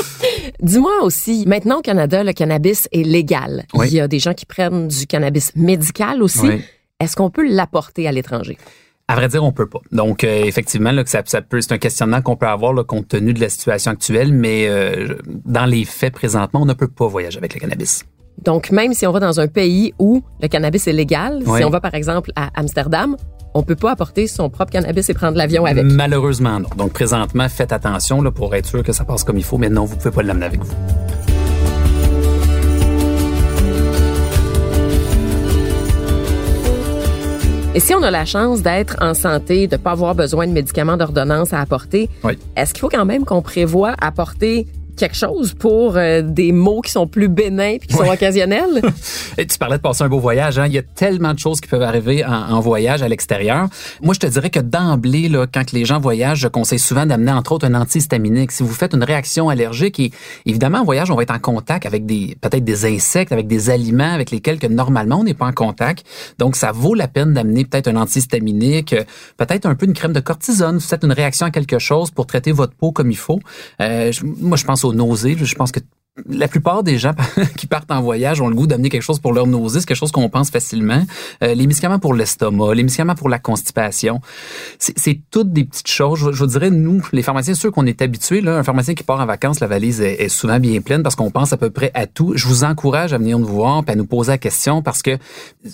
Dis-moi 0.60 1.02
aussi, 1.02 1.44
maintenant 1.46 1.78
au 1.78 1.82
Canada, 1.82 2.24
le 2.24 2.32
cannabis 2.32 2.88
est 2.92 3.02
légal. 3.02 3.66
Il 3.74 3.92
y 3.92 4.00
a 4.00 4.08
des 4.08 4.18
gens 4.18 4.34
qui 4.34 4.46
prennent 4.46 4.88
du 4.88 5.06
cannabis 5.06 5.52
médical 5.56 6.22
aussi. 6.22 6.46
Est-ce 7.00 7.16
qu'on 7.16 7.30
peut 7.30 7.46
l'apporter 7.46 8.06
à 8.08 8.12
l'étranger? 8.12 8.56
À 9.06 9.16
vrai 9.16 9.28
dire, 9.28 9.44
on 9.44 9.52
peut 9.52 9.66
pas. 9.66 9.80
Donc, 9.92 10.24
euh, 10.24 10.44
effectivement, 10.44 10.90
là, 10.90 11.04
que 11.04 11.10
ça, 11.10 11.22
ça 11.26 11.42
peut, 11.42 11.60
c'est 11.60 11.72
un 11.72 11.78
questionnement 11.78 12.22
qu'on 12.22 12.36
peut 12.36 12.46
avoir 12.46 12.72
là, 12.72 12.84
compte 12.84 13.08
tenu 13.08 13.34
de 13.34 13.40
la 13.40 13.50
situation 13.50 13.90
actuelle, 13.90 14.32
mais 14.32 14.66
euh, 14.66 15.16
dans 15.44 15.66
les 15.66 15.84
faits 15.84 16.14
présentement, 16.14 16.62
on 16.62 16.64
ne 16.64 16.72
peut 16.72 16.88
pas 16.88 17.06
voyager 17.06 17.36
avec 17.36 17.52
le 17.52 17.60
cannabis. 17.60 18.04
Donc, 18.42 18.70
même 18.70 18.94
si 18.94 19.06
on 19.06 19.12
va 19.12 19.20
dans 19.20 19.40
un 19.40 19.46
pays 19.46 19.92
où 19.98 20.22
le 20.40 20.48
cannabis 20.48 20.86
est 20.86 20.92
légal, 20.94 21.42
si 21.44 21.64
on 21.64 21.70
va 21.70 21.80
par 21.80 21.94
exemple 21.94 22.32
à 22.34 22.48
Amsterdam, 22.58 23.16
on 23.52 23.62
peut 23.62 23.76
pas 23.76 23.92
apporter 23.92 24.26
son 24.26 24.48
propre 24.48 24.72
cannabis 24.72 25.08
et 25.10 25.14
prendre 25.14 25.36
l'avion 25.36 25.66
avec. 25.66 25.84
Malheureusement, 25.84 26.58
non. 26.58 26.68
Donc, 26.76 26.94
présentement, 26.94 27.48
faites 27.50 27.72
attention 27.72 28.22
là, 28.22 28.30
pour 28.30 28.54
être 28.54 28.66
sûr 28.66 28.82
que 28.82 28.92
ça 28.92 29.04
passe 29.04 29.22
comme 29.22 29.36
il 29.36 29.44
faut, 29.44 29.58
mais 29.58 29.68
non, 29.68 29.84
vous 29.84 29.96
pouvez 29.96 30.10
pas 30.12 30.22
l'amener 30.22 30.46
avec 30.46 30.64
vous. 30.64 30.74
Et 37.74 37.80
si 37.80 37.92
on 37.92 38.02
a 38.04 38.10
la 38.12 38.24
chance 38.24 38.62
d'être 38.62 38.96
en 39.00 39.14
santé, 39.14 39.66
de 39.66 39.74
ne 39.74 39.80
pas 39.80 39.90
avoir 39.90 40.14
besoin 40.14 40.46
de 40.46 40.52
médicaments 40.52 40.96
d'ordonnance 40.96 41.52
à 41.52 41.60
apporter, 41.60 42.08
est-ce 42.56 42.72
qu'il 42.72 42.80
faut 42.80 42.88
quand 42.88 43.04
même 43.04 43.24
qu'on 43.24 43.42
prévoit 43.42 43.96
apporter 44.00 44.68
quelque 44.96 45.16
chose 45.16 45.54
pour 45.54 45.96
euh, 45.96 46.22
des 46.22 46.52
mots 46.52 46.80
qui 46.80 46.90
sont 46.90 47.06
plus 47.06 47.28
bénins 47.28 47.74
et 47.74 47.78
qui 47.78 47.94
sont 47.94 48.08
occasionnels? 48.08 48.82
et 49.38 49.46
tu 49.46 49.58
parlais 49.58 49.76
de 49.76 49.82
passer 49.82 50.04
un 50.04 50.08
beau 50.08 50.18
voyage. 50.18 50.58
Hein? 50.58 50.66
Il 50.66 50.72
y 50.72 50.78
a 50.78 50.82
tellement 50.82 51.34
de 51.34 51.38
choses 51.38 51.60
qui 51.60 51.68
peuvent 51.68 51.82
arriver 51.82 52.24
en, 52.24 52.60
voyage 52.60 53.02
à 53.02 53.08
l'extérieur. 53.08 53.68
Moi, 54.02 54.14
je 54.14 54.20
te 54.20 54.26
dirais 54.26 54.50
que 54.50 54.60
d'emblée, 54.60 55.28
là, 55.28 55.46
quand 55.52 55.72
les 55.72 55.84
gens 55.84 56.00
voyagent, 56.00 56.38
je 56.38 56.48
conseille 56.48 56.78
souvent 56.78 57.04
d'amener 57.04 57.32
entre 57.32 57.52
autres 57.52 57.66
un 57.66 57.74
antihistaminique. 57.74 58.52
Si 58.52 58.62
vous 58.62 58.72
faites 58.72 58.94
une 58.94 59.04
réaction 59.04 59.48
allergique, 59.48 60.00
et 60.00 60.12
évidemment, 60.46 60.78
en 60.78 60.84
voyage, 60.84 61.10
on 61.10 61.16
va 61.16 61.22
être 61.22 61.34
en 61.34 61.38
contact 61.38 61.84
avec 61.84 62.06
des 62.06 62.36
peut-être 62.40 62.64
des 62.64 62.86
insectes, 62.86 63.32
avec 63.32 63.46
des 63.46 63.70
aliments 63.70 64.12
avec 64.12 64.30
lesquels 64.30 64.58
que 64.58 64.66
normalement 64.66 65.20
on 65.20 65.24
n'est 65.24 65.34
pas 65.34 65.46
en 65.46 65.52
contact. 65.52 66.06
Donc, 66.38 66.56
ça 66.56 66.72
vaut 66.72 66.94
la 66.94 67.08
peine 67.08 67.34
d'amener 67.34 67.64
peut-être 67.64 67.88
un 67.88 67.96
antihistaminique, 67.96 68.94
peut-être 69.36 69.66
un 69.66 69.74
peu 69.74 69.86
une 69.86 69.94
crème 69.94 70.12
de 70.12 70.20
cortisone. 70.20 70.76
Vous 70.76 70.80
faites 70.80 71.04
une 71.04 71.12
réaction 71.12 71.46
à 71.46 71.50
quelque 71.50 71.78
chose 71.78 72.10
pour 72.10 72.26
traiter 72.26 72.52
votre 72.52 72.74
peau 72.74 72.92
comme 72.92 73.10
il 73.10 73.16
faut. 73.16 73.40
Euh, 73.80 74.12
moi, 74.40 74.56
je 74.56 74.64
pense 74.64 74.83
aux 74.84 74.94
nausées. 74.94 75.36
Je 75.36 75.54
pense 75.54 75.72
que 75.72 75.80
la 76.28 76.46
plupart 76.46 76.84
des 76.84 76.96
gens 76.96 77.12
qui 77.56 77.66
partent 77.66 77.90
en 77.90 78.00
voyage 78.00 78.40
ont 78.40 78.48
le 78.48 78.54
goût 78.54 78.68
d'amener 78.68 78.88
quelque 78.88 79.02
chose 79.02 79.18
pour 79.18 79.32
leur 79.32 79.46
nausée, 79.48 79.80
c'est 79.80 79.86
quelque 79.86 79.96
chose 79.96 80.12
qu'on 80.12 80.28
pense 80.28 80.50
facilement. 80.50 81.04
Euh, 81.42 81.54
les 81.54 81.66
médicaments 81.66 81.98
pour 81.98 82.14
l'estomac, 82.14 82.74
les 82.74 82.84
médicaments 82.84 83.16
pour 83.16 83.28
la 83.28 83.40
constipation, 83.40 84.20
c'est 84.78 85.20
toutes 85.30 85.52
des 85.52 85.64
petites 85.64 85.88
choses. 85.88 86.20
Je, 86.20 86.32
je, 86.32 86.44
dirais, 86.44 86.70
nous, 86.70 87.02
les 87.12 87.22
pharmaciens, 87.22 87.54
sûr 87.54 87.72
qu'on 87.72 87.86
est 87.86 88.00
habitués. 88.00 88.40
Là, 88.40 88.58
un 88.58 88.62
pharmacien 88.62 88.94
qui 88.94 89.02
part 89.02 89.20
en 89.20 89.26
vacances, 89.26 89.58
la 89.58 89.66
valise 89.66 90.00
est, 90.00 90.28
souvent 90.28 90.60
bien 90.60 90.80
pleine 90.80 91.02
parce 91.02 91.16
qu'on 91.16 91.30
pense 91.30 91.52
à 91.52 91.56
peu 91.56 91.70
près 91.70 91.90
à 91.94 92.06
tout. 92.06 92.32
Je 92.36 92.46
vous 92.46 92.64
encourage 92.64 93.12
à 93.12 93.18
venir 93.18 93.38
nous 93.38 93.46
voir 93.46 93.82
et 93.86 93.90
à 93.90 93.94
nous 93.96 94.06
poser 94.06 94.32
la 94.32 94.38
question 94.38 94.82
parce 94.82 95.02
que 95.02 95.18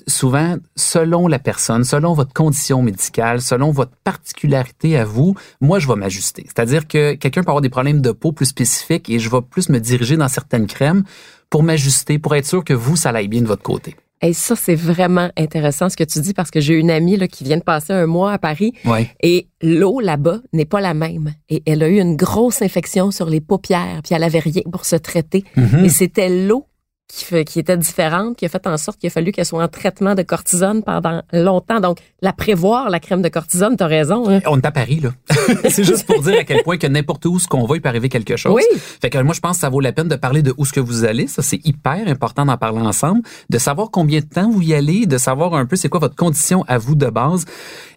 souvent, 0.07 0.57
selon 0.75 1.29
la 1.29 1.39
personne, 1.39 1.85
selon 1.85 2.15
votre 2.15 2.33
condition 2.33 2.83
médicale, 2.83 3.43
selon 3.43 3.73
votre 3.73 3.93
particularité 4.05 4.97
à 4.97 5.05
vous, 5.05 5.35
moi, 5.61 5.79
je 5.79 5.87
vais 5.87 5.97
m'ajuster. 5.97 6.45
C'est-à-dire 6.47 6.89
que 6.89 7.15
quelqu'un 7.15 7.43
peut 7.43 7.51
avoir 7.51 7.61
des 7.61 7.69
problèmes 7.69 8.01
de 8.01 8.13
peau 8.13 8.33
plus 8.33 8.47
spécifiques 8.47 9.11
et 9.11 9.19
je 9.19 9.29
vais 9.31 9.43
plus 9.43 9.69
me 9.69 9.79
diriger 9.79 10.17
dans 10.17 10.30
certaines 10.31 10.67
crèmes 10.67 11.05
pour 11.51 11.63
m'ajuster, 11.63 12.19
pour 12.19 12.35
être 12.35 12.47
sûr 12.47 12.65
que 12.65 12.75
vous, 12.75 12.97
ça 12.97 13.11
aille 13.11 13.29
bien 13.29 13.43
de 13.43 13.47
votre 13.47 13.63
côté. 13.63 13.97
Et 14.23 14.35
ça, 14.35 14.55
c'est 14.55 14.75
vraiment 14.75 15.31
intéressant 15.37 15.89
ce 15.89 15.97
que 15.97 16.05
tu 16.05 16.21
dis 16.21 16.35
parce 16.35 16.51
que 16.51 16.61
j'ai 16.61 16.75
une 16.75 16.91
amie 16.91 17.17
là, 17.17 17.27
qui 17.27 17.43
vient 17.43 17.57
de 17.57 17.63
passer 17.63 17.95
un 17.95 18.07
mois 18.07 18.33
à 18.33 18.39
Paris 18.39 18.75
et 19.23 19.49
l'eau 19.63 20.01
là-bas 20.01 20.41
n'est 20.53 20.67
pas 20.67 20.81
la 20.81 20.93
même. 20.93 21.33
Et 21.49 21.63
elle 21.67 21.83
a 21.83 21.89
eu 21.89 21.99
une 21.99 22.17
grosse 22.17 22.61
infection 22.61 23.11
sur 23.11 23.31
les 23.31 23.41
paupières, 23.41 24.01
puis 24.05 24.15
elle 24.15 24.23
avait 24.23 24.41
rien 24.41 24.63
pour 24.71 24.85
se 24.85 24.97
traiter. 24.97 25.45
Mm-hmm. 25.57 25.85
Et 25.85 25.89
c'était 25.89 26.29
l'eau 26.29 26.67
qui, 27.11 27.45
qui 27.45 27.59
était 27.59 27.77
différente, 27.77 28.37
qui 28.37 28.47
a 28.47 28.49
fait 28.49 28.67
en 28.67 28.77
sorte 28.77 28.99
qu'il 28.99 29.09
a 29.09 29.11
fallu 29.11 29.33
qu'elle 29.33 29.45
soit 29.45 29.63
en 29.63 29.69
traitement 29.69 30.15
de 30.15 30.23
cortisone 30.23 30.83
pendant 30.83 31.23
longtemps. 31.33 31.81
Donc, 31.81 31.99
la 32.23 32.33
prévoir, 32.33 32.91
la 32.91 33.01
crème 33.01 33.23
de 33.23 33.29
cortisone, 33.29 33.77
t'as 33.77 33.87
raison. 33.87 34.29
Hein. 34.29 34.41
On 34.47 34.59
est 34.59 34.67
à 34.67 34.71
Paris, 34.71 35.01
là. 35.01 35.11
c'est 35.71 35.85
juste 35.85 36.07
pour 36.07 36.23
dire 36.23 36.39
à 36.39 36.45
quel 36.45 36.63
point 36.63 36.79
que 36.79 36.87
n'importe 36.87 37.27
où 37.27 37.39
ce 37.39 37.49
qu'on 37.49 37.67
va, 37.67 37.77
il 37.77 37.83
peut 37.83 37.89
arriver 37.89 38.09
quelque 38.09 38.37
chose. 38.37 38.55
Oui. 38.55 38.63
Fait 39.01 39.11
que 39.11 39.19
moi, 39.19 39.35
je 39.35 39.41
pense 39.41 39.57
que 39.57 39.61
ça 39.61 39.69
vaut 39.69 39.81
la 39.81 39.93
peine 39.93 40.09
de 40.09 40.17
parler 40.17 40.43
de 40.43 40.55
où 40.57 40.65
ce 40.65 40.73
que 40.73 40.81
vous 40.81 41.05
allez. 41.05 41.27
Ça, 41.27 41.43
c'est 41.43 41.65
hyper 41.65 42.07
important 42.07 42.47
d'en 42.47 42.57
parler 42.57 42.81
ensemble. 42.81 43.23
De 43.49 43.59
savoir 43.59 43.91
combien 43.91 44.21
de 44.21 44.27
temps 44.27 44.51
vous 44.51 44.63
y 44.63 44.75
allez, 44.75 45.07
de 45.07 45.19
savoir 45.19 45.55
un 45.55 45.67
peu 45.67 45.77
c'est 45.77 45.89
quoi 45.89 46.01
votre 46.01 46.17
condition 46.17 46.65
à 46.69 46.79
vous 46.79 46.95
de 46.95 47.07
base. 47.07 47.45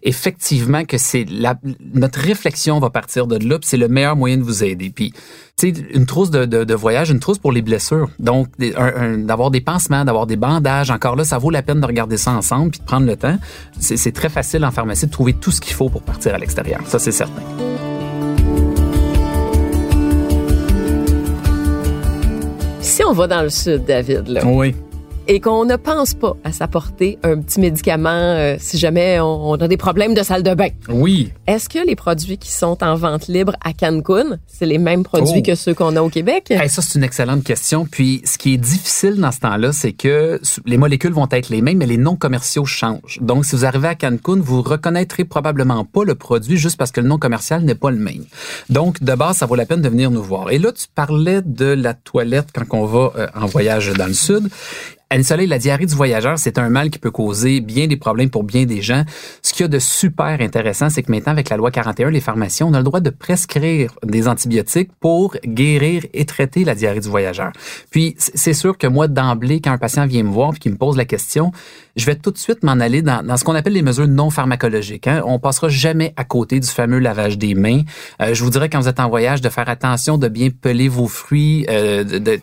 Effectivement, 0.02 0.84
que 0.84 0.98
c'est 0.98 1.24
la, 1.28 1.56
notre 1.94 2.20
réflexion 2.20 2.78
va 2.78 2.90
partir 2.90 3.26
de 3.26 3.36
là, 3.36 3.58
c'est 3.62 3.76
le 3.76 3.88
meilleur 3.88 4.16
moyen 4.16 4.36
de 4.36 4.42
vous 4.42 4.64
aider. 4.64 4.90
Puis, 4.94 5.12
tu 5.56 5.72
sais, 5.72 5.82
une 5.92 6.06
trousse 6.06 6.30
de, 6.30 6.44
de, 6.44 6.64
de, 6.64 6.74
voyage, 6.74 7.10
une 7.10 7.20
trousse 7.20 7.38
pour 7.38 7.52
les 7.52 7.62
blessures. 7.62 8.08
Donc, 8.18 8.48
d'avoir 9.18 9.50
des 9.50 9.60
pansements, 9.60 10.04
d'avoir 10.04 10.26
des 10.26 10.36
bandages. 10.36 10.90
Encore 10.90 11.16
là, 11.16 11.24
ça 11.24 11.38
vaut 11.38 11.50
la 11.50 11.62
peine 11.62 11.80
de 11.80 11.86
regarder 11.86 12.16
ça 12.16 12.32
ensemble 12.32 12.70
puis 12.70 12.80
de 12.80 12.84
prendre 12.84 13.06
le 13.06 13.16
temps. 13.16 13.38
C'est 13.78 14.12
très 14.12 14.28
facile 14.28 14.64
en 14.64 14.70
pharmacie 14.70 15.06
de 15.06 15.10
trouver 15.10 15.32
tout 15.34 15.50
ce 15.50 15.60
qu'il 15.60 15.74
faut 15.74 15.88
pour 15.88 16.02
partir 16.02 16.34
à 16.34 16.38
l'extérieur. 16.38 16.80
Ça, 16.86 16.98
c'est 16.98 17.12
certain. 17.12 17.42
Si 22.80 23.02
on 23.04 23.12
va 23.12 23.26
dans 23.26 23.42
le 23.42 23.50
sud, 23.50 23.84
David, 23.84 24.28
là. 24.28 24.42
Oui 24.44 24.74
et 25.26 25.40
qu'on 25.40 25.64
ne 25.64 25.76
pense 25.76 26.14
pas 26.14 26.36
à 26.44 26.52
s'apporter 26.52 27.18
un 27.22 27.40
petit 27.40 27.60
médicament 27.60 28.10
euh, 28.10 28.56
si 28.58 28.78
jamais 28.78 29.20
on, 29.20 29.54
a 29.54 29.68
des 29.68 29.76
problèmes 29.76 30.14
de 30.14 30.22
salle 30.22 30.42
de 30.42 30.54
bain. 30.54 30.68
Oui. 30.88 31.32
Est-ce 31.46 31.68
que 31.68 31.84
les 31.86 31.96
produits 31.96 32.38
qui 32.38 32.50
sont 32.50 32.82
en 32.82 32.94
vente 32.94 33.28
libre 33.28 33.54
à 33.64 33.72
Cancun, 33.72 34.38
c'est 34.46 34.66
les 34.66 34.78
mêmes 34.78 35.02
produits 35.02 35.38
oh. 35.38 35.42
que 35.42 35.54
ceux 35.54 35.74
qu'on 35.74 35.96
a 35.96 36.02
au 36.02 36.08
Québec? 36.08 36.52
ça, 36.68 36.82
c'est 36.82 36.98
une 36.98 37.04
excellente 37.04 37.44
question. 37.44 37.86
Puis, 37.86 38.22
ce 38.24 38.38
qui 38.38 38.54
est 38.54 38.58
difficile 38.58 39.16
dans 39.16 39.32
ce 39.32 39.40
temps-là, 39.40 39.72
c'est 39.72 39.92
que 39.92 40.40
les 40.66 40.76
molécules 40.76 41.12
vont 41.12 41.28
être 41.30 41.48
les 41.48 41.62
mêmes, 41.62 41.78
mais 41.78 41.86
les 41.86 41.96
noms 41.96 42.16
commerciaux 42.16 42.64
changent. 42.64 43.18
Donc, 43.20 43.44
si 43.44 43.56
vous 43.56 43.64
arrivez 43.64 43.88
à 43.88 43.94
Cancun, 43.94 44.40
vous 44.40 44.62
reconnaîtrez 44.62 45.24
probablement 45.24 45.84
pas 45.84 46.04
le 46.04 46.14
produit 46.14 46.56
juste 46.56 46.76
parce 46.76 46.90
que 46.90 47.00
le 47.00 47.08
nom 47.08 47.18
commercial 47.18 47.62
n'est 47.62 47.74
pas 47.74 47.90
le 47.90 47.98
même. 47.98 48.24
Donc, 48.68 49.02
de 49.02 49.14
base, 49.14 49.38
ça 49.38 49.46
vaut 49.46 49.54
la 49.54 49.66
peine 49.66 49.82
de 49.82 49.88
venir 49.88 50.10
nous 50.10 50.22
voir. 50.22 50.50
Et 50.50 50.58
là, 50.58 50.72
tu 50.72 50.86
parlais 50.94 51.40
de 51.42 51.66
la 51.66 51.94
toilette 51.94 52.48
quand 52.52 52.76
on 52.76 52.86
va 52.86 53.12
euh, 53.16 53.26
en 53.34 53.46
voyage 53.46 53.92
dans 53.92 54.06
le 54.06 54.14
sud. 54.14 54.48
Anne 55.14 55.22
Soleil, 55.22 55.46
la 55.46 55.60
diarrhée 55.60 55.86
du 55.86 55.94
voyageur, 55.94 56.40
c'est 56.40 56.58
un 56.58 56.68
mal 56.70 56.90
qui 56.90 56.98
peut 56.98 57.12
causer 57.12 57.60
bien 57.60 57.86
des 57.86 57.96
problèmes 57.96 58.30
pour 58.30 58.42
bien 58.42 58.64
des 58.64 58.82
gens. 58.82 59.04
Ce 59.42 59.52
qu'il 59.52 59.60
y 59.60 59.64
a 59.64 59.68
de 59.68 59.78
super 59.78 60.40
intéressant, 60.40 60.90
c'est 60.90 61.04
que 61.04 61.12
maintenant, 61.12 61.30
avec 61.30 61.50
la 61.50 61.56
loi 61.56 61.70
41, 61.70 62.10
les 62.10 62.20
pharmaciens, 62.20 62.66
on 62.66 62.74
a 62.74 62.78
le 62.78 62.82
droit 62.82 62.98
de 62.98 63.10
prescrire 63.10 63.94
des 64.02 64.26
antibiotiques 64.26 64.90
pour 64.98 65.36
guérir 65.46 66.04
et 66.14 66.24
traiter 66.24 66.64
la 66.64 66.74
diarrhée 66.74 66.98
du 66.98 67.08
voyageur. 67.08 67.52
Puis, 67.92 68.16
c'est 68.18 68.54
sûr 68.54 68.76
que 68.76 68.88
moi, 68.88 69.06
d'emblée, 69.06 69.60
quand 69.60 69.70
un 69.70 69.78
patient 69.78 70.04
vient 70.04 70.24
me 70.24 70.32
voir 70.32 70.54
et 70.56 70.58
qu'il 70.58 70.72
me 70.72 70.78
pose 70.78 70.96
la 70.96 71.04
question, 71.04 71.52
je 71.96 72.06
vais 72.06 72.16
tout 72.16 72.30
de 72.30 72.38
suite 72.38 72.62
m'en 72.62 72.72
aller 72.72 73.02
dans, 73.02 73.24
dans 73.24 73.36
ce 73.36 73.44
qu'on 73.44 73.54
appelle 73.54 73.72
les 73.72 73.82
mesures 73.82 74.08
non 74.08 74.30
pharmacologiques. 74.30 75.06
Hein. 75.06 75.22
On 75.26 75.38
passera 75.38 75.68
jamais 75.68 76.12
à 76.16 76.24
côté 76.24 76.60
du 76.60 76.68
fameux 76.68 76.98
lavage 76.98 77.38
des 77.38 77.54
mains. 77.54 77.82
Euh, 78.20 78.34
je 78.34 78.42
vous 78.42 78.50
dirais 78.50 78.68
quand 78.68 78.80
vous 78.80 78.88
êtes 78.88 79.00
en 79.00 79.08
voyage 79.08 79.40
de 79.40 79.48
faire 79.48 79.68
attention 79.68 80.18
de 80.18 80.28
bien 80.28 80.50
peler 80.50 80.88
vos 80.88 81.06
fruits. 81.06 81.66
Euh, 81.68 82.04
de, 82.04 82.18
de 82.18 82.40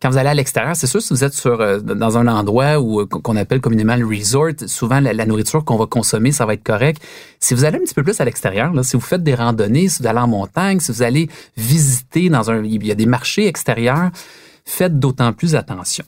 quand 0.00 0.10
vous 0.10 0.18
allez 0.18 0.28
à 0.28 0.34
l'extérieur, 0.34 0.76
c'est 0.76 0.86
sûr 0.86 1.00
si 1.00 1.12
vous 1.12 1.24
êtes 1.24 1.34
sur 1.34 1.60
euh, 1.60 1.80
dans 1.80 2.18
un 2.18 2.26
endroit 2.26 2.78
où 2.78 3.00
euh, 3.00 3.06
qu'on 3.06 3.36
appelle 3.36 3.60
communément 3.60 3.96
le 3.96 4.06
resort, 4.06 4.52
souvent 4.66 5.00
la, 5.00 5.12
la 5.12 5.26
nourriture 5.26 5.64
qu'on 5.64 5.76
va 5.76 5.86
consommer, 5.86 6.32
ça 6.32 6.46
va 6.46 6.54
être 6.54 6.64
correct. 6.64 7.02
Si 7.40 7.54
vous 7.54 7.64
allez 7.64 7.76
un 7.76 7.84
petit 7.84 7.94
peu 7.94 8.02
plus 8.02 8.20
à 8.20 8.24
l'extérieur, 8.24 8.72
si 8.84 8.96
vous 8.96 9.02
faites 9.02 9.22
des 9.22 9.34
randonnées, 9.34 9.88
si 9.88 10.02
vous 10.02 10.08
allez 10.08 10.18
en 10.18 10.28
montagne, 10.28 10.80
si 10.80 10.92
vous 10.92 11.02
allez 11.02 11.28
visiter 11.56 12.28
dans 12.28 12.50
un, 12.50 12.62
il 12.62 12.86
y 12.86 12.90
a 12.90 12.94
des 12.94 13.06
marchés 13.06 13.46
extérieurs, 13.46 14.10
faites 14.64 14.98
d'autant 14.98 15.32
plus 15.32 15.54
attention. 15.54 16.04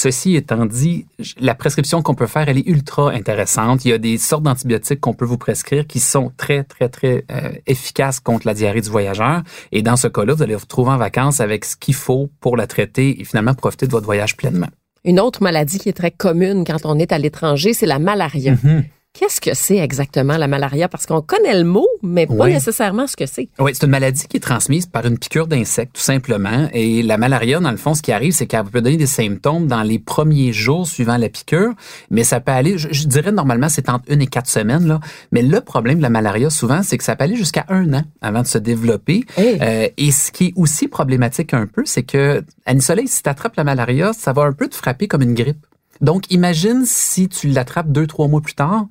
Ceci 0.00 0.36
étant 0.36 0.64
dit, 0.64 1.06
la 1.40 1.56
prescription 1.56 2.02
qu'on 2.02 2.14
peut 2.14 2.28
faire, 2.28 2.48
elle 2.48 2.58
est 2.58 2.68
ultra 2.68 3.10
intéressante. 3.10 3.84
Il 3.84 3.88
y 3.88 3.92
a 3.92 3.98
des 3.98 4.16
sortes 4.16 4.44
d'antibiotiques 4.44 5.00
qu'on 5.00 5.12
peut 5.12 5.24
vous 5.24 5.38
prescrire 5.38 5.88
qui 5.88 5.98
sont 5.98 6.30
très, 6.36 6.62
très, 6.62 6.88
très 6.88 7.24
euh, 7.32 7.50
efficaces 7.66 8.20
contre 8.20 8.46
la 8.46 8.54
diarrhée 8.54 8.80
du 8.80 8.90
voyageur. 8.90 9.42
Et 9.72 9.82
dans 9.82 9.96
ce 9.96 10.06
cas-là, 10.06 10.34
vous 10.34 10.42
allez 10.44 10.54
vous 10.54 10.60
retrouver 10.60 10.92
en 10.92 10.98
vacances 10.98 11.40
avec 11.40 11.64
ce 11.64 11.74
qu'il 11.74 11.94
faut 11.94 12.30
pour 12.38 12.56
la 12.56 12.68
traiter 12.68 13.20
et 13.20 13.24
finalement 13.24 13.54
profiter 13.54 13.88
de 13.88 13.90
votre 13.90 14.06
voyage 14.06 14.36
pleinement. 14.36 14.68
Une 15.04 15.18
autre 15.18 15.42
maladie 15.42 15.80
qui 15.80 15.88
est 15.88 15.94
très 15.94 16.12
commune 16.12 16.62
quand 16.64 16.78
on 16.84 16.96
est 17.00 17.10
à 17.10 17.18
l'étranger, 17.18 17.72
c'est 17.72 17.86
la 17.86 17.98
malaria. 17.98 18.54
Mm-hmm. 18.54 18.84
Qu'est-ce 19.18 19.40
que 19.40 19.52
c'est 19.52 19.78
exactement 19.78 20.36
la 20.36 20.46
malaria? 20.46 20.88
Parce 20.88 21.04
qu'on 21.04 21.20
connaît 21.20 21.58
le 21.58 21.64
mot, 21.64 21.88
mais 22.04 22.26
pas 22.28 22.34
Oui. 22.44 22.52
nécessairement 22.52 23.08
ce 23.08 23.16
que 23.16 23.26
c'est. 23.26 23.48
Oui, 23.58 23.72
c'est 23.74 23.84
une 23.84 23.90
maladie 23.90 24.28
qui 24.28 24.36
est 24.36 24.40
transmise 24.40 24.86
par 24.86 25.04
une 25.06 25.18
piqûre 25.18 25.48
d'insecte, 25.48 25.96
tout 25.96 26.00
simplement. 26.02 26.68
Et 26.72 27.02
la 27.02 27.18
malaria, 27.18 27.58
dans 27.58 27.72
le 27.72 27.76
fond, 27.78 27.94
ce 27.94 28.02
qui 28.02 28.12
arrive, 28.12 28.32
c'est 28.32 28.46
qu'elle 28.46 28.62
peut 28.64 28.80
donner 28.80 28.96
des 28.96 29.06
symptômes 29.06 29.66
dans 29.66 29.82
les 29.82 29.98
premiers 29.98 30.52
jours 30.52 30.86
suivant 30.86 31.16
la 31.16 31.28
piqûre, 31.28 31.72
mais 32.10 32.22
ça 32.22 32.38
peut 32.38 32.52
aller, 32.52 32.78
je, 32.78 32.88
je 32.92 33.08
dirais 33.08 33.32
normalement, 33.32 33.68
c'est 33.68 33.88
entre 33.88 34.04
une 34.08 34.22
et 34.22 34.28
quatre 34.28 34.48
semaines. 34.48 34.86
Là. 34.86 35.00
Mais 35.32 35.42
le 35.42 35.60
problème 35.62 35.98
de 35.98 36.02
la 36.02 36.10
malaria, 36.10 36.48
souvent, 36.48 36.84
c'est 36.84 36.96
que 36.96 37.02
ça 37.04 37.16
peut 37.16 37.24
aller 37.24 37.34
jusqu'à 37.36 37.64
un 37.70 37.92
an 37.94 38.02
avant 38.20 38.42
de 38.42 38.46
se 38.46 38.58
développer. 38.58 39.24
Hey. 39.36 39.58
Euh, 39.60 39.88
et 39.96 40.12
ce 40.12 40.30
qui 40.30 40.46
est 40.46 40.52
aussi 40.54 40.86
problématique 40.86 41.54
un 41.54 41.66
peu, 41.66 41.82
c'est 41.86 42.04
que, 42.04 42.44
Annie 42.66 42.82
Soleil, 42.82 43.08
si 43.08 43.24
tu 43.24 43.28
attrapes 43.28 43.56
la 43.56 43.64
malaria, 43.64 44.12
ça 44.12 44.32
va 44.32 44.42
un 44.42 44.52
peu 44.52 44.68
te 44.68 44.76
frapper 44.76 45.08
comme 45.08 45.22
une 45.22 45.34
grippe. 45.34 45.66
Donc, 46.00 46.30
imagine 46.30 46.84
si 46.84 47.28
tu 47.28 47.48
l'attrapes 47.48 47.90
deux, 47.90 48.06
trois 48.06 48.28
mois 48.28 48.40
plus 48.40 48.54
tard. 48.54 48.86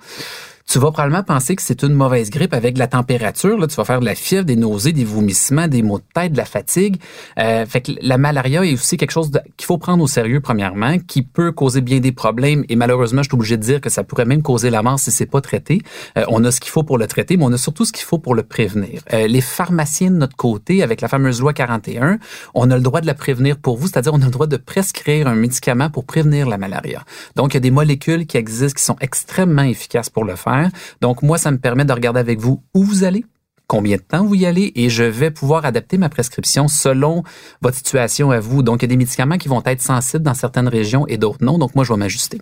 Tu 0.70 0.80
vas 0.80 0.92
probablement 0.92 1.24
penser 1.24 1.56
que 1.56 1.62
c'est 1.62 1.82
une 1.84 1.94
mauvaise 1.94 2.30
grippe 2.30 2.54
avec 2.54 2.78
la 2.78 2.88
température. 2.88 3.58
Là, 3.58 3.68
tu 3.68 3.76
vas 3.76 3.86
faire 3.86 4.02
de 4.02 4.06
la 4.06 4.16
fièvre, 4.16 4.44
des 4.44 4.58
nausées, 4.58 4.92
des 4.92 5.06
vomissements, 5.06 5.70
des 5.70 5.82
maux 5.82 6.00
de 6.00 6.04
tête, 6.14 6.34
de 6.34 6.38
la 6.38 6.44
fatigue. 6.44 6.98
Euh, 7.40 7.66
fait 7.66 7.80
que 7.80 7.94
la 8.02 8.18
malaria 8.18 8.66
est 8.66 8.74
aussi 8.74 8.98
quelque 8.98 9.12
chose 9.12 9.32
qu'il 9.56 9.66
faut 9.66 9.78
prendre 9.78 10.04
au 10.04 10.08
sérieux 10.08 10.42
premièrement, 10.42 10.98
qui 11.00 11.22
peut 11.22 11.54
causer 11.54 11.80
bien 11.80 12.02
des 12.02 12.12
problèmes. 12.12 12.66
Et 12.68 12.76
malheureusement, 12.76 13.24
je 13.24 13.30
suis 13.30 13.36
obligé 13.36 13.56
de 13.56 13.62
dire 13.62 13.80
que 13.80 13.90
ça 13.90 14.04
pourrait 14.04 14.26
même 14.26 14.42
causer 14.42 14.70
la 14.70 14.84
mort 14.84 15.00
si 15.00 15.10
c'est 15.10 15.26
pas 15.26 15.40
traité. 15.40 15.82
Euh, 16.18 16.26
on 16.28 16.44
a 16.44 16.52
ce 16.52 16.60
qu'il 16.60 16.72
faut 16.72 16.84
pour 16.84 16.98
le 16.98 17.08
traiter, 17.08 17.38
mais 17.38 17.46
on 17.46 17.54
a 17.54 17.58
surtout 17.58 17.86
ce 17.86 17.94
qu'il 17.94 18.04
faut 18.04 18.20
pour 18.20 18.36
le 18.36 18.44
prévenir. 18.44 19.02
Euh, 19.14 19.26
les 19.28 19.42
pharmaciens 19.42 20.12
de 20.12 20.18
notre 20.18 20.36
côté, 20.36 20.84
avec 20.84 21.00
la 21.00 21.08
fameuse 21.08 21.40
loi 21.40 21.54
41, 21.54 22.20
on 22.56 22.70
a 22.70 22.76
le 22.76 22.84
droit 22.84 23.00
de 23.00 23.08
la 23.08 23.14
prévenir 23.14 23.56
pour 23.56 23.78
vous, 23.78 23.88
c'est-à-dire 23.88 24.14
on 24.14 24.22
a 24.22 24.26
le 24.26 24.32
droit 24.32 24.48
de 24.48 24.58
prescrire 24.58 25.28
un 25.28 25.36
médicament 25.36 25.90
pour 25.90 26.04
prévenir 26.04 26.46
la 26.50 26.58
malaria. 26.58 27.06
Donc, 27.38 27.54
il 27.54 27.56
y 27.56 27.58
a 27.58 27.62
des 27.62 27.72
molécules 27.72 28.26
qui 28.26 28.36
existent 28.36 28.78
qui 28.78 28.84
sont 28.84 28.98
extrêmement 29.00 29.64
efficaces 29.64 30.10
pour 30.10 30.26
le 30.26 30.36
faire. 30.36 30.57
Donc, 31.02 31.22
moi, 31.22 31.38
ça 31.38 31.52
me 31.52 31.58
permet 31.58 31.86
de 31.86 31.94
regarder 31.94 32.20
avec 32.20 32.40
vous 32.40 32.62
où 32.74 32.84
vous 32.84 33.04
allez, 33.04 33.26
combien 33.68 33.98
de 33.98 34.02
temps 34.02 34.26
vous 34.26 34.36
y 34.36 34.46
allez 34.46 34.72
et 34.76 34.90
je 34.90 35.04
vais 35.04 35.32
pouvoir 35.32 35.66
adapter 35.66 35.98
ma 35.98 36.10
prescription 36.10 36.68
selon 36.68 37.24
votre 37.62 37.78
situation 37.78 38.32
à 38.32 38.40
vous. 38.40 38.64
Donc, 38.64 38.82
il 38.82 38.86
y 38.86 38.86
a 38.86 38.90
des 38.90 38.98
médicaments 38.98 39.38
qui 39.38 39.48
vont 39.48 39.62
être 39.66 39.82
sensibles 39.82 40.24
dans 40.24 40.34
certaines 40.34 40.68
régions 40.68 41.06
et 41.08 41.18
d'autres 41.18 41.44
non. 41.44 41.58
Donc, 41.58 41.76
moi, 41.76 41.84
je 41.84 41.94
vais 41.94 42.00
m'ajuster. 42.00 42.42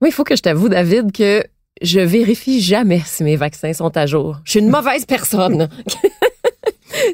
Oui, 0.00 0.08
il 0.10 0.12
faut 0.12 0.24
que 0.24 0.36
je 0.36 0.42
t'avoue, 0.42 0.68
David, 0.68 1.12
que 1.12 1.44
je 1.82 2.00
vérifie 2.00 2.60
jamais 2.60 3.02
si 3.04 3.24
mes 3.24 3.36
vaccins 3.36 3.72
sont 3.72 3.96
à 3.96 4.06
jour. 4.06 4.40
Je 4.44 4.52
suis 4.52 4.60
une 4.60 4.70
mauvaise 4.70 5.04
personne. 5.04 5.68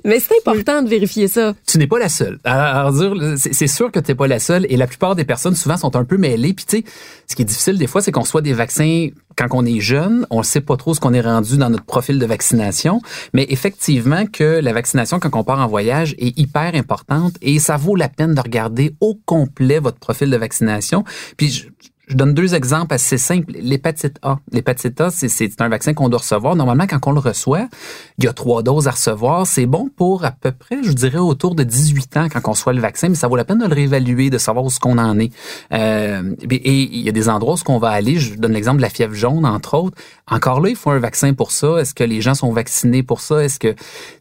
mais 0.04 0.20
c'est 0.20 0.34
important 0.38 0.82
de 0.82 0.88
vérifier 0.88 1.28
ça. 1.28 1.54
Tu 1.66 1.78
n'es 1.78 1.86
pas 1.86 1.98
la 1.98 2.08
seule. 2.08 2.38
Alors, 2.44 2.92
c'est 3.36 3.66
sûr 3.66 3.90
que 3.90 4.00
tu 4.00 4.10
n'es 4.10 4.14
pas 4.14 4.26
la 4.26 4.38
seule 4.38 4.66
et 4.68 4.76
la 4.76 4.86
plupart 4.86 5.14
des 5.14 5.24
personnes 5.24 5.54
souvent 5.54 5.76
sont 5.76 5.96
un 5.96 6.04
peu 6.04 6.18
mêlées. 6.18 6.52
Puis 6.52 6.66
tu 6.66 6.78
sais, 6.78 6.84
ce 7.26 7.34
qui 7.34 7.42
est 7.42 7.46
difficile 7.46 7.78
des 7.78 7.86
fois, 7.86 8.02
c'est 8.02 8.12
qu'on 8.12 8.24
soit 8.24 8.42
des 8.42 8.52
vaccins 8.52 9.08
quand 9.36 9.48
on 9.52 9.64
est 9.64 9.80
jeune, 9.80 10.26
on 10.30 10.38
ne 10.38 10.44
sait 10.44 10.60
pas 10.60 10.76
trop 10.76 10.94
ce 10.94 11.00
qu'on 11.00 11.12
est 11.12 11.20
rendu 11.20 11.56
dans 11.56 11.70
notre 11.70 11.84
profil 11.84 12.18
de 12.18 12.26
vaccination, 12.26 13.00
mais 13.32 13.46
effectivement 13.48 14.26
que 14.26 14.60
la 14.60 14.72
vaccination 14.72 15.18
quand 15.18 15.34
on 15.34 15.42
part 15.42 15.58
en 15.58 15.66
voyage 15.66 16.14
est 16.18 16.38
hyper 16.38 16.74
importante 16.74 17.34
et 17.42 17.58
ça 17.58 17.76
vaut 17.76 17.96
la 17.96 18.08
peine 18.08 18.34
de 18.34 18.40
regarder 18.40 18.94
au 19.00 19.18
complet 19.24 19.80
votre 19.80 19.98
profil 19.98 20.30
de 20.30 20.36
vaccination. 20.36 21.04
Puis 21.36 21.50
je, 21.50 21.66
je 22.08 22.16
donne 22.16 22.34
deux 22.34 22.54
exemples 22.54 22.94
assez 22.94 23.16
simples. 23.18 23.52
L'hépatite 23.58 24.18
A. 24.22 24.38
L'hépatite 24.52 25.00
A, 25.00 25.10
c'est- 25.10 25.60
un 25.60 25.68
vaccin 25.68 25.94
qu'on 25.94 26.08
doit 26.08 26.18
recevoir. 26.20 26.54
Normalement, 26.56 26.86
quand 26.86 26.98
on 27.06 27.12
le 27.12 27.20
reçoit, 27.20 27.68
il 28.18 28.24
y 28.24 28.28
a 28.28 28.32
trois 28.32 28.62
doses 28.62 28.88
à 28.88 28.90
recevoir. 28.90 29.46
C'est 29.46 29.66
bon 29.66 29.88
pour 29.94 30.24
à 30.24 30.30
peu 30.32 30.52
près, 30.52 30.82
je 30.82 30.92
dirais, 30.92 31.18
autour 31.18 31.54
de 31.54 31.62
18 31.62 32.16
ans 32.16 32.28
quand 32.30 32.40
on 32.46 32.50
reçoit 32.52 32.72
le 32.72 32.80
vaccin, 32.80 33.08
mais 33.08 33.14
ça 33.14 33.28
vaut 33.28 33.36
la 33.36 33.44
peine 33.44 33.58
de 33.58 33.66
le 33.66 33.74
réévaluer, 33.74 34.30
de 34.30 34.38
savoir 34.38 34.64
où 34.64 34.70
ce 34.70 34.78
qu'on 34.80 34.98
en 34.98 35.18
est. 35.18 35.32
Euh, 35.72 36.34
et 36.50 36.82
il 36.82 37.00
y 37.00 37.08
a 37.08 37.12
des 37.12 37.28
endroits 37.28 37.54
où 37.54 37.56
ce 37.56 37.64
qu'on 37.64 37.78
va 37.78 37.88
aller. 37.90 38.16
Je 38.18 38.34
donne 38.34 38.52
l'exemple 38.52 38.76
de 38.78 38.82
la 38.82 38.90
fièvre 38.90 39.14
jaune, 39.14 39.46
entre 39.46 39.74
autres. 39.74 39.96
Encore 40.30 40.60
là, 40.60 40.68
il 40.70 40.76
faut 40.76 40.90
un 40.90 40.98
vaccin 40.98 41.32
pour 41.34 41.52
ça. 41.52 41.78
Est-ce 41.80 41.94
que 41.94 42.04
les 42.04 42.20
gens 42.20 42.34
sont 42.34 42.52
vaccinés 42.52 43.02
pour 43.02 43.20
ça? 43.20 43.42
Est-ce 43.44 43.58
que 43.58 43.74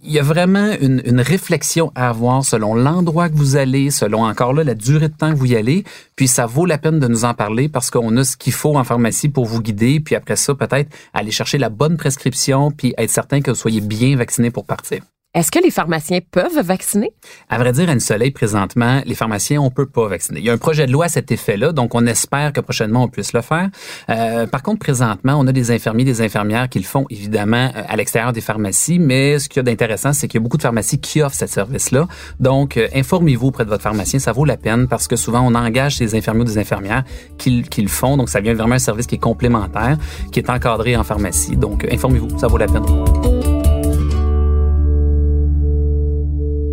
il 0.04 0.12
y 0.12 0.20
a 0.20 0.24
vraiment 0.24 0.72
une, 0.82 1.02
une 1.06 1.22
réflexion 1.22 1.92
à 1.96 2.10
avoir 2.10 2.44
selon 2.46 2.76
l'endroit 2.76 3.30
que 3.30 3.36
vous 3.36 3.56
allez, 3.56 3.90
selon 3.92 4.26
encore 4.26 4.54
là 4.54 4.64
la 4.64 4.76
durée 4.76 5.08
de 5.10 5.14
temps 5.14 5.32
que 5.32 5.38
vous 5.38 5.46
y 5.52 5.56
allez. 5.56 5.84
Puis 6.16 6.28
ça 6.28 6.46
vaut 6.46 6.66
la 6.66 6.78
peine 6.78 7.00
de 7.00 7.08
nous 7.08 7.26
en 7.26 7.34
parler 7.34 7.70
parce 7.74 7.92
qu'on 7.92 8.16
a 8.16 8.24
ce 8.24 8.38
qu'il 8.38 8.54
faut 8.54 8.78
en 8.78 8.86
pharmacie 8.86 9.28
pour 9.28 9.46
vous 9.46 9.62
guider. 9.62 10.00
Puis 10.00 10.16
après 10.16 10.38
ça, 10.38 10.56
peut-être 10.56 10.96
aller 11.14 11.32
chercher 11.32 11.58
la 11.58 11.70
bonne 11.70 11.98
prescription 11.98 12.72
puis 12.72 12.94
être 12.98 13.10
certain 13.10 13.42
que 13.42 13.52
vous 13.52 13.58
soyez 13.58 13.82
bien 13.82 14.16
vacciné 14.16 14.52
pour 14.52 14.66
partir. 14.66 15.04
Est-ce 15.34 15.50
que 15.50 15.58
les 15.58 15.72
pharmaciens 15.72 16.20
peuvent 16.30 16.60
vacciner? 16.64 17.12
À 17.50 17.58
vrai 17.58 17.72
dire, 17.72 17.90
à 17.90 17.94
une 17.94 18.00
soleil, 18.00 18.30
présentement, 18.30 19.02
les 19.04 19.16
pharmaciens, 19.16 19.60
on 19.62 19.72
peut 19.72 19.88
pas 19.88 20.08
vacciner. 20.08 20.40
Il 20.40 20.46
y 20.46 20.50
a 20.52 20.54
un 20.54 20.60
projet 20.60 20.86
de 20.86 20.92
loi 20.92 21.06
à 21.06 21.10
cet 21.10 21.32
effet-là, 21.32 21.72
donc 21.72 21.96
on 21.96 22.06
espère 22.06 22.54
que 22.54 22.62
prochainement 22.62 23.04
on 23.06 23.08
puisse 23.08 23.34
le 23.34 23.42
faire. 23.42 23.70
Euh, 24.12 24.46
par 24.46 24.62
contre, 24.62 24.78
présentement, 24.78 25.34
on 25.40 25.48
a 25.48 25.52
des 25.52 25.72
infirmiers, 25.72 26.04
des 26.04 26.22
infirmières 26.22 26.70
qui 26.70 26.78
le 26.78 26.86
font 26.86 27.08
évidemment 27.10 27.72
euh, 27.76 27.82
à 27.88 27.96
l'extérieur 27.96 28.32
des 28.32 28.42
pharmacies, 28.42 29.00
mais 29.00 29.40
ce 29.40 29.50
qu'il 29.50 29.58
y 29.58 29.62
a 29.62 29.64
d'intéressant, 29.64 30.14
c'est 30.14 30.28
qu'il 30.28 30.40
y 30.40 30.42
a 30.42 30.44
beaucoup 30.44 30.58
de 30.58 30.62
pharmacies 30.62 31.00
qui 31.00 31.24
offrent 31.24 31.36
ce 31.36 31.48
service-là. 31.48 32.08
Donc, 32.40 32.78
euh, 32.78 32.88
informez-vous 32.94 33.48
auprès 33.48 33.66
de 33.66 33.70
votre 33.70 33.82
pharmacien, 33.82 34.20
ça 34.20 34.34
vaut 34.34 34.46
la 34.46 34.58
peine 34.58 34.88
parce 34.88 35.08
que 35.08 35.16
souvent 35.16 35.42
on 35.42 35.56
engage 35.56 35.98
des 35.98 36.14
infirmiers 36.14 36.42
ou 36.42 36.46
des 36.46 36.60
infirmières 36.60 37.06
qui, 37.40 37.66
le 37.76 37.88
font, 37.88 38.18
donc 38.18 38.30
ça 38.30 38.40
vient 38.40 38.54
vraiment 38.54 38.76
un 38.76 38.80
service 38.80 39.08
qui 39.08 39.16
est 39.16 39.20
complémentaire, 39.20 39.98
qui 40.32 40.40
est 40.40 40.50
encadré 40.52 40.96
en 40.96 41.04
pharmacie. 41.04 41.58
Donc, 41.58 41.88
informez-vous, 41.92 42.38
ça 42.38 42.46
vaut 42.46 42.58
la 42.58 42.68
peine. 42.68 42.84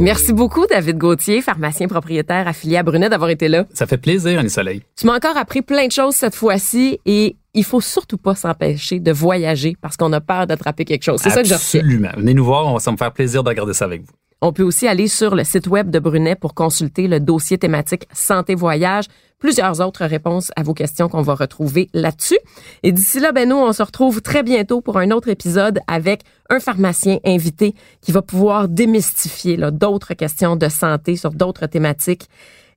Merci 0.00 0.32
beaucoup, 0.32 0.66
David 0.66 0.96
Gauthier, 0.96 1.42
pharmacien 1.42 1.86
propriétaire 1.86 2.48
affilié 2.48 2.78
à 2.78 2.82
Brunet, 2.82 3.10
d'avoir 3.10 3.28
été 3.28 3.48
là. 3.48 3.66
Ça 3.74 3.86
fait 3.86 3.98
plaisir, 3.98 4.38
Annie 4.40 4.48
Soleil. 4.48 4.80
Tu 4.96 5.06
m'as 5.06 5.14
encore 5.14 5.36
appris 5.36 5.60
plein 5.60 5.88
de 5.88 5.92
choses 5.92 6.14
cette 6.14 6.34
fois-ci 6.34 6.98
et 7.04 7.36
il 7.52 7.64
faut 7.64 7.82
surtout 7.82 8.16
pas 8.16 8.34
s'empêcher 8.34 8.98
de 8.98 9.12
voyager 9.12 9.76
parce 9.78 9.98
qu'on 9.98 10.10
a 10.14 10.22
peur 10.22 10.46
d'attraper 10.46 10.86
quelque 10.86 11.02
chose. 11.02 11.20
C'est 11.22 11.28
ça 11.28 11.42
que 11.42 11.48
je. 11.48 11.52
Absolument. 11.52 12.08
Venez 12.16 12.32
nous 12.32 12.46
voir, 12.46 12.66
on 12.66 12.72
va 12.72 12.78
ça 12.78 12.90
me 12.90 12.96
faire 12.96 13.12
plaisir 13.12 13.44
de 13.44 13.50
regarder 13.50 13.74
ça 13.74 13.84
avec 13.84 14.00
vous. 14.00 14.12
On 14.40 14.54
peut 14.54 14.62
aussi 14.62 14.88
aller 14.88 15.06
sur 15.06 15.34
le 15.34 15.44
site 15.44 15.66
web 15.66 15.90
de 15.90 15.98
Brunet 15.98 16.34
pour 16.34 16.54
consulter 16.54 17.06
le 17.06 17.20
dossier 17.20 17.58
thématique 17.58 18.08
santé 18.14 18.54
voyage, 18.54 19.04
plusieurs 19.40 19.80
autres 19.80 20.04
réponses 20.04 20.52
à 20.54 20.62
vos 20.62 20.74
questions 20.74 21.08
qu'on 21.08 21.22
va 21.22 21.34
retrouver 21.34 21.88
là-dessus. 21.92 22.38
Et 22.84 22.92
d'ici 22.92 23.18
là, 23.18 23.32
ben 23.32 23.48
nous, 23.48 23.56
on 23.56 23.72
se 23.72 23.82
retrouve 23.82 24.22
très 24.22 24.44
bientôt 24.44 24.80
pour 24.80 24.98
un 24.98 25.10
autre 25.10 25.28
épisode 25.28 25.80
avec 25.88 26.22
un 26.48 26.60
pharmacien 26.60 27.18
invité 27.24 27.74
qui 28.00 28.12
va 28.12 28.22
pouvoir 28.22 28.68
démystifier 28.68 29.56
d'autres 29.72 30.14
questions 30.14 30.54
de 30.54 30.68
santé 30.68 31.16
sur 31.16 31.32
d'autres 31.32 31.66
thématiques. 31.66 32.28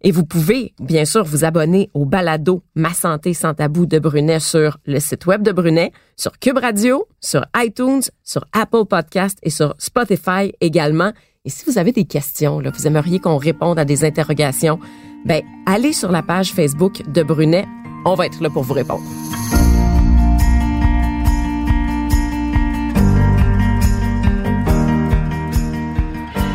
Et 0.05 0.11
vous 0.11 0.25
pouvez, 0.25 0.73
bien 0.79 1.05
sûr, 1.05 1.23
vous 1.23 1.45
abonner 1.45 1.89
au 1.93 2.05
balado 2.05 2.61
Ma 2.75 2.93
santé 2.93 3.33
sans 3.33 3.53
tabou 3.53 3.85
de 3.85 3.99
Brunet 3.99 4.39
sur 4.39 4.77
le 4.85 4.99
site 4.99 5.25
web 5.25 5.43
de 5.43 5.53
Brunet, 5.53 5.93
sur 6.17 6.37
Cube 6.39 6.57
Radio, 6.57 7.07
sur 7.21 7.45
iTunes, 7.55 8.01
sur 8.23 8.45
Apple 8.51 8.85
Podcast 8.85 9.37
et 9.43 9.49
sur 9.49 9.75
Spotify 9.77 10.51
également. 10.59 11.13
Et 11.45 11.49
si 11.49 11.63
vous 11.65 11.77
avez 11.77 11.93
des 11.93 12.05
questions, 12.05 12.59
là, 12.59 12.69
vous 12.73 12.85
aimeriez 12.85 13.19
qu'on 13.19 13.37
réponde 13.37 13.79
à 13.79 13.85
des 13.85 14.03
interrogations, 14.03 14.79
ben, 15.25 15.41
allez 15.65 15.93
sur 15.93 16.11
la 16.11 16.21
page 16.21 16.53
Facebook 16.53 17.01
de 17.07 17.23
Brunet. 17.23 17.65
On 18.05 18.15
va 18.15 18.25
être 18.25 18.41
là 18.41 18.49
pour 18.49 18.63
vous 18.63 18.73
répondre. 18.73 19.03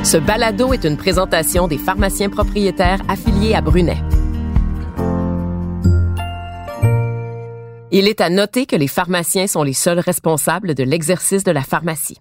Ce 0.04 0.16
balado 0.16 0.72
est 0.72 0.84
une 0.84 0.96
présentation 0.96 1.68
des 1.68 1.76
pharmaciens 1.76 2.30
propriétaires 2.30 3.00
affiliés 3.08 3.54
à 3.54 3.60
Brunet. 3.60 3.98
Il 7.90 8.06
est 8.06 8.20
à 8.20 8.28
noter 8.28 8.66
que 8.66 8.76
les 8.76 8.86
pharmaciens 8.86 9.46
sont 9.46 9.62
les 9.62 9.72
seuls 9.72 9.98
responsables 9.98 10.74
de 10.74 10.84
l'exercice 10.84 11.42
de 11.42 11.50
la 11.50 11.62
pharmacie. 11.62 12.18